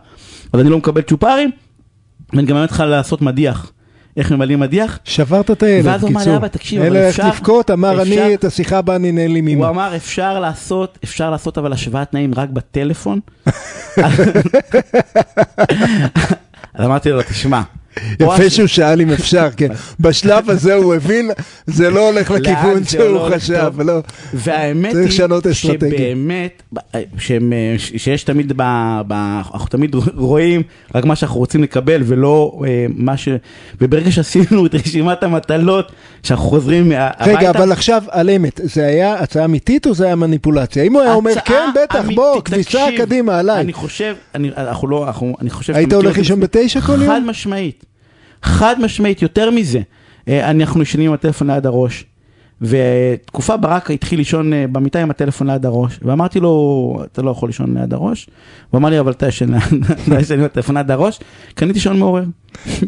[0.52, 1.50] אז אני לא מקבל צ'ופרים,
[2.32, 3.72] ואני גם אלמד אותך לעשות מדיח.
[4.16, 4.98] איך ממלאים מדיח?
[5.04, 6.36] שברת את הילד, ואז הוא אמר לי, קיצור.
[6.36, 9.68] אבא, תקשיב, אבל איך אפשר- לבכות, אמר אני את השיחה הבאה אני אנהל עם הוא.
[9.68, 13.20] אמר אפשר לעשות, אפשר לעשות אבל השוואת תנאים רק בטלפון.
[16.74, 17.62] אז אמרתי לו, תשמע.
[18.20, 19.68] יפה שהוא שאל אם אפשר, כן.
[20.00, 21.30] בשלב הזה הוא הבין,
[21.66, 23.72] זה לא הולך לכיוון שהוא חשב.
[23.80, 24.00] לא.
[24.34, 25.54] והאמת היא.
[25.58, 26.62] שבאמת,
[27.96, 30.62] שיש תמיד, אנחנו תמיד רואים
[30.94, 33.28] רק מה שאנחנו רוצים לקבל ולא אה, מה ש...
[33.80, 35.92] וברגע שעשינו את רשימת המטלות,
[36.22, 37.38] שאנחנו חוזרים הביתה...
[37.38, 40.82] רגע, אבל עכשיו על אמת, זה היה הצעה אמיתית או זה היה מניפולציה?
[40.82, 43.60] אם הוא היה אומר, כן, בטח, בוא, כביסה קדימה, עליי.
[43.60, 45.08] אני חושב, אנחנו לא,
[45.40, 45.74] אני חושב...
[45.74, 47.06] היית הולך לישון בתשע כל יום?
[47.06, 47.85] חד משמעית.
[48.46, 49.80] חד משמעית, יותר מזה.
[50.28, 52.04] אה, אנחנו ישנים עם הטלפון ליד הראש.
[52.60, 57.48] ותקופה ברק התחיל לישון אה, במיטה עם הטלפון ליד הראש, ואמרתי לו, אתה לא יכול
[57.48, 58.28] לישון ליד הראש,
[58.70, 59.54] הוא אמר לי, אבל אתה ישן
[60.38, 61.20] עם הטלפון ליד הראש,
[61.54, 62.24] קניתי שעון מעורר.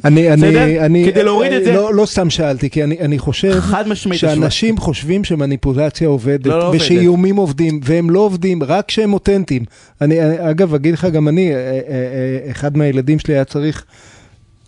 [0.05, 0.81] אני, אני?
[0.81, 1.73] אני, כדי להוריד את זה.
[1.73, 4.21] לא, לא סתם שאלתי, כי אני, אני חושב חד משמעית.
[4.21, 6.81] שאנשים חושבים שמניפולציה עובדת, לא, לא עובדת.
[6.81, 9.65] ושאיומים עובדים, והם לא עובדים, רק כשהם אותנטיים.
[10.01, 10.17] אני,
[10.51, 13.85] אגב, אגיד לך, גם אני, אה, אה, אה, אחד מהילדים שלי היה צריך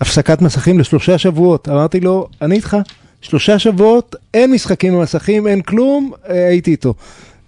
[0.01, 1.68] הפסקת מסכים לשלושה שבועות.
[1.68, 2.76] אמרתי לו, אני איתך,
[3.20, 6.94] שלושה שבועות, אין משחקים במסכים, אין כלום, אה, הייתי איתו.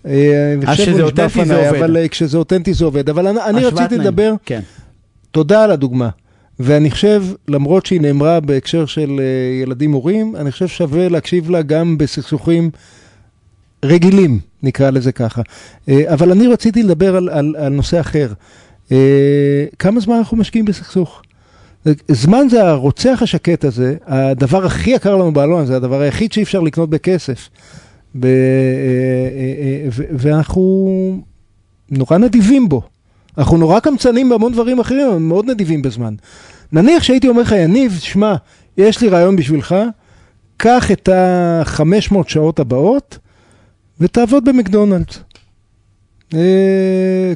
[0.07, 1.79] אה, אז חושב שזה הוא נשבע אותנטי זה עובד.
[1.79, 3.09] אבל אה, כשזה אותנטי זה עובד.
[3.09, 3.99] אבל אני, רציתי.
[3.99, 4.61] לדבר כן.
[5.31, 6.09] תודה על הדוגמה.
[6.61, 11.63] ואני חושב, למרות שהיא נאמרה בהקשר של אה, ילדים הורים, אני חושב שווה להקשיב לה
[11.63, 12.71] גם בסכסוכים
[13.85, 15.43] רגילים, נקרא לזה ככה.
[15.89, 18.33] אה, אבל אני רציתי לדבר על, על, על נושא אחר.
[18.93, 21.23] אה, כמה זמן אנחנו משקיעים בסכסוך?
[22.09, 26.61] זמן זה הרוצח השקט הזה, הדבר הכי יקר לנו בעולם, זה הדבר היחיד שאי אפשר
[26.61, 27.49] לקנות בכסף.
[28.15, 31.23] ב, אה, אה, אה, ואנחנו
[31.91, 32.83] נורא נדיבים בו.
[33.39, 36.15] אנחנו נורא קמצנים בהמון דברים אחרים, אבל מאוד נדיבים בזמן.
[36.73, 38.35] נניח שהייתי אומר לך, יניב, שמע,
[38.77, 39.75] יש לי רעיון בשבילך,
[40.57, 43.19] קח את ה-500 שעות הבאות
[44.01, 45.19] ותעבוד במקדונלדס.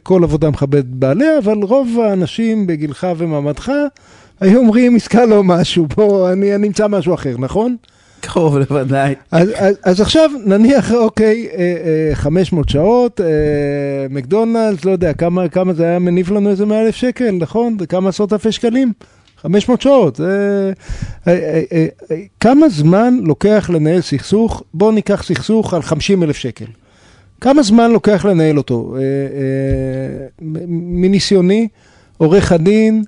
[0.03, 3.73] כל עבודה מכבדת בעליה, אבל רוב האנשים בגילך ומעמדך
[4.41, 7.76] היו אומרים, עסקה לא משהו, בוא, אני אמצא משהו אחר, נכון?
[8.20, 9.14] קרוב לוודאי.
[9.30, 11.76] אז, אז, אז עכשיו נניח, אוקיי, אה,
[12.11, 13.26] אה, 500 שעות, אה,
[14.11, 17.76] מקדונלדס, לא יודע, כמה, כמה זה היה מניב לנו איזה 100 אלף שקל, נכון?
[17.89, 18.93] כמה עשרות אלפי שקלים?
[19.41, 20.16] 500 שעות.
[20.16, 20.72] זה...
[21.28, 24.62] אה, אה, אה, אה, כמה זמן לוקח לנהל סכסוך?
[24.74, 26.64] בואו ניקח סכסוך על 50 אלף שקל.
[27.41, 28.95] כמה זמן לוקח לנהל אותו?
[28.97, 30.26] אה, אה,
[30.68, 31.68] מניסיוני,
[32.18, 33.05] עורך הדין,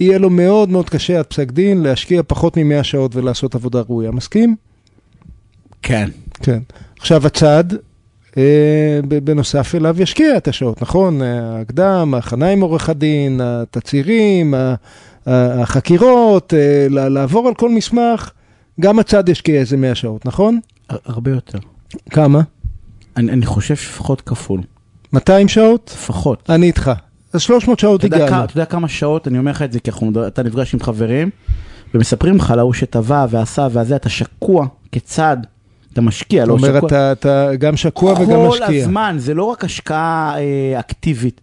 [0.00, 4.10] יהיה לו מאוד מאוד קשה עד פסק דין להשקיע פחות מ-100 שעות ולעשות עבודה ראויה.
[4.10, 4.56] מסכים?
[5.82, 6.08] כן.
[6.42, 6.58] כן.
[6.98, 7.64] עכשיו הצד,
[8.36, 11.22] אה, בנוסף אליו ישקיע את השעות, נכון?
[11.22, 14.54] ההקדם, ההכנה עם עורך הדין, התצהירים,
[15.26, 18.30] החקירות, אה, לעבור על כל מסמך,
[18.80, 20.60] גם הצד ישקיע איזה 100 שעות, נכון?
[20.88, 21.58] הר- הרבה יותר.
[22.10, 22.40] כמה?
[23.16, 24.60] אני, אני חושב שלפחות כפול.
[25.12, 25.90] 200 שעות?
[25.94, 26.42] לפחות.
[26.50, 26.90] אני איתך.
[27.32, 28.30] אז 300 שעות אתה הגענו.
[28.30, 30.80] כמה, אתה יודע כמה שעות, אני אומר לך את זה כי אנחנו, אתה נפגש עם
[30.80, 31.30] חברים,
[31.94, 35.36] ומספרים לך על ההוא שטבע ועשה והזה, אתה שקוע כצד,
[35.92, 36.88] אתה משקיע, אתה לא שקוע.
[36.88, 38.82] אתה, אתה גם שקוע וגם כל משקיע.
[38.82, 41.40] הזמן, זה לא רק השקעה אה, אקטיבית.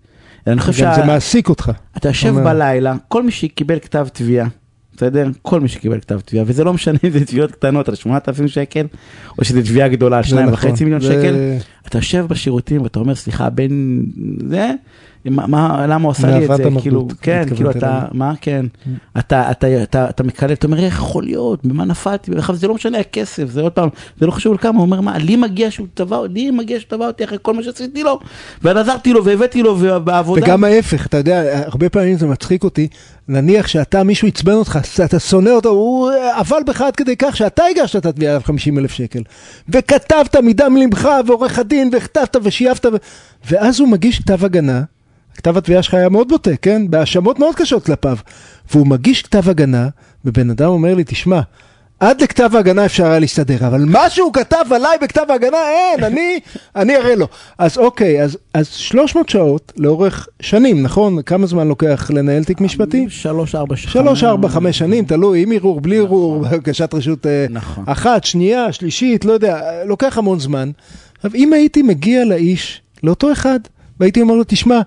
[0.48, 1.72] אני חושב גם זה מעסיק אותך.
[2.06, 2.44] יושב אומר.
[2.44, 4.48] בלילה, כל מי שקיבל כתב תביעה,
[4.98, 5.28] בסדר?
[5.42, 8.86] כל מי שקיבל כתב תביעה, וזה לא משנה אם זה תביעות קטנות על 8,000 שקל,
[9.40, 10.70] או שזה תביעה גדולה על זה 2.5 נכון.
[10.82, 11.36] מיליון זה- שקל.
[11.88, 14.02] אתה יושב בשירותים ואתה אומר, סליחה, בן
[14.50, 14.72] זה,
[15.26, 18.10] מה, מה, למה הוא עשה לי את זה, כאילו, כן, כאילו אתה, אליי.
[18.12, 18.66] מה, כן,
[19.20, 22.74] אתה, אתה, אתה, אתה מקלל, אתה אומר, איך יכול להיות, במה נפלתי, עכשיו זה לא
[22.74, 25.72] משנה הכסף, זה עוד פעם, זה לא חשוב על כמה, הוא אומר, מה, לי מגיע
[25.72, 28.20] שהוא תבע, לי מגיע שהוא תבע אותי אחרי כל מה שעשיתי לו,
[28.62, 30.42] ועזרתי לו והבאתי לו בעבודה.
[30.42, 32.88] וגם ההפך, אתה יודע, הרבה פעמים זה מצחיק אותי,
[33.28, 37.64] נניח שאתה, מישהו עצבן אותך, אתה שונא אותו, הוא אבל בך עד כדי כך שאתה
[37.72, 39.22] הגשת את התביעה עליו 50 אלף שקל,
[39.70, 42.90] וכתבת מדם לבך, ועורך הדין, וכתבת ושייפת, ו...
[43.52, 44.82] ואז הוא מגיש כתב הגנה,
[45.38, 46.82] כתב התביעה שלך היה מאוד בוטה, כן?
[46.90, 48.18] בהאשמות מאוד קשות כלפיו,
[48.72, 49.88] והוא מגיש כתב הגנה,
[50.26, 51.42] ובן אדם אומר לי, תשמע,
[52.00, 56.40] עד לכתב ההגנה אפשר היה להסתדר, אבל מה שהוא כתב עליי בכתב ההגנה, אין, אני,
[56.76, 57.28] אני אראה לו.
[57.58, 61.22] אז אוקיי, אז, אז 300 שעות לאורך שנים, נכון?
[61.22, 63.06] כמה זמן לוקח לנהל תיק משפטי?
[63.10, 63.94] שלוש, ארבע שנים.
[63.94, 67.84] שלוש, ארבע, חמש שנים, תלוי, עם ערעור, בלי ערעור, הגשת רשות אה, נכון.
[67.88, 70.72] אחת, שנייה, שלישית, לא יודע, לוקח המון זמן.
[71.16, 73.60] עכשיו, אם הייתי מגיע לאיש, לאותו אחד,
[74.00, 74.82] והייתי אומר לו, תשמע,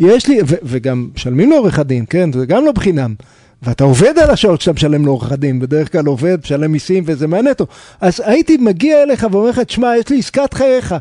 [0.00, 2.32] יש לי, ו- וגם משלמים לעורך הדין, כן?
[2.32, 3.14] זה גם לא בחינם.
[3.62, 7.66] ואתה עובד על השעות שאתה משלם לעורך הדין, בדרך כלל עובד, משלם מיסים וזה מהנטו.
[8.00, 10.94] אז הייתי מגיע אליך ואומר לך, תשמע, יש לי עסקת חייך,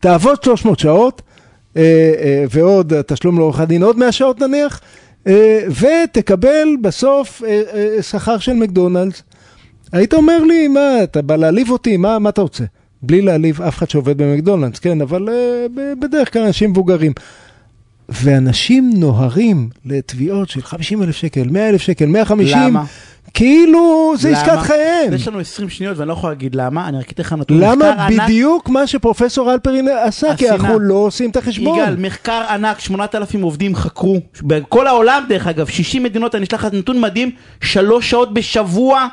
[0.00, 1.22] תעבוד 300 שעות,
[1.76, 4.80] אה, אה, ועוד תשלום לעורך הדין עוד 100 שעות נניח,
[5.26, 9.22] אה, ותקבל בסוף אה, אה, שכר של מקדונלדס.
[9.92, 12.64] היית אומר לי, מה, אתה בא להעליב אותי, מה, מה אתה רוצה?
[13.02, 15.66] בלי להעליב אף אחד שעובד במקדונלדס, כן, אבל אה,
[16.00, 17.12] בדרך כלל אנשים מבוגרים.
[18.10, 22.84] ואנשים נוהרים לתביעות של 50 אלף שקל, 100 אלף שקל, 150, למה?
[23.34, 24.62] כאילו זה עסקת למה?
[24.62, 25.12] חייהם.
[25.14, 27.58] יש לנו 20 שניות ואני לא יכול להגיד למה, אני רק אתן לך נתון.
[27.60, 30.50] למה מחקר ענק- בדיוק מה שפרופסור אלפרין עשה, כי.
[30.50, 31.78] אנחנו לא עושים את החשבון.
[31.78, 36.74] יגאל, מחקר ענק, 8,000 עובדים חקרו, בכל העולם דרך אגב, 60 מדינות, אני אשלח לך
[36.74, 37.30] נתון מדהים,
[37.60, 39.06] שלוש שעות בשבוע,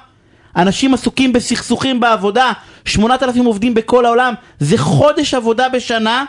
[0.56, 2.52] אנשים עסוקים בסכסוכים בעבודה,
[2.86, 6.26] 8,000 עובדים בכל העולם, זה חודש עבודה בשנה,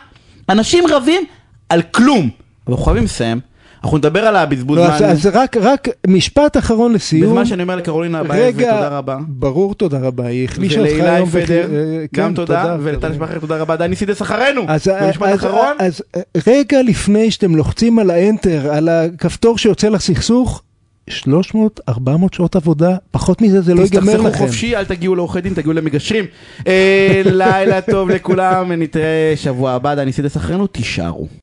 [0.49, 1.23] אנשים רבים
[1.69, 2.31] על כלום.
[2.69, 3.41] אבל אנחנו חייבים לסיים,
[3.85, 7.31] אנחנו נדבר על הבזבוז לא, אז, זמן, אז רק, רק משפט אחרון לסיום.
[7.31, 9.19] בזמן שאני אומר לקרולינה הבעיה, ותודה רבה.
[9.29, 11.29] ברור, תודה רבה, היא החלישה אותך היום.
[11.29, 14.63] פדר, אה, גם כן, תודה, ולטל שמחר תודה רבה, דני סידס אחרינו.
[14.69, 16.03] אז, במשפט אז, אחרון, אז
[16.47, 20.63] רגע לפני שאתם לוחצים על האנטר, על הכפתור שיוצא לסכסוך,
[21.11, 24.39] 300, 400 שעות עבודה, פחות מזה זה לא ייגמר תסתכסכו לכם.
[24.39, 26.25] חופשי, אל תגיעו לעורכי דין, תגיעו למגשרים.
[26.67, 31.29] אה, לילה טוב לכולם, נתראה שבוע הבא, דני סידס אחרינו, תישארו.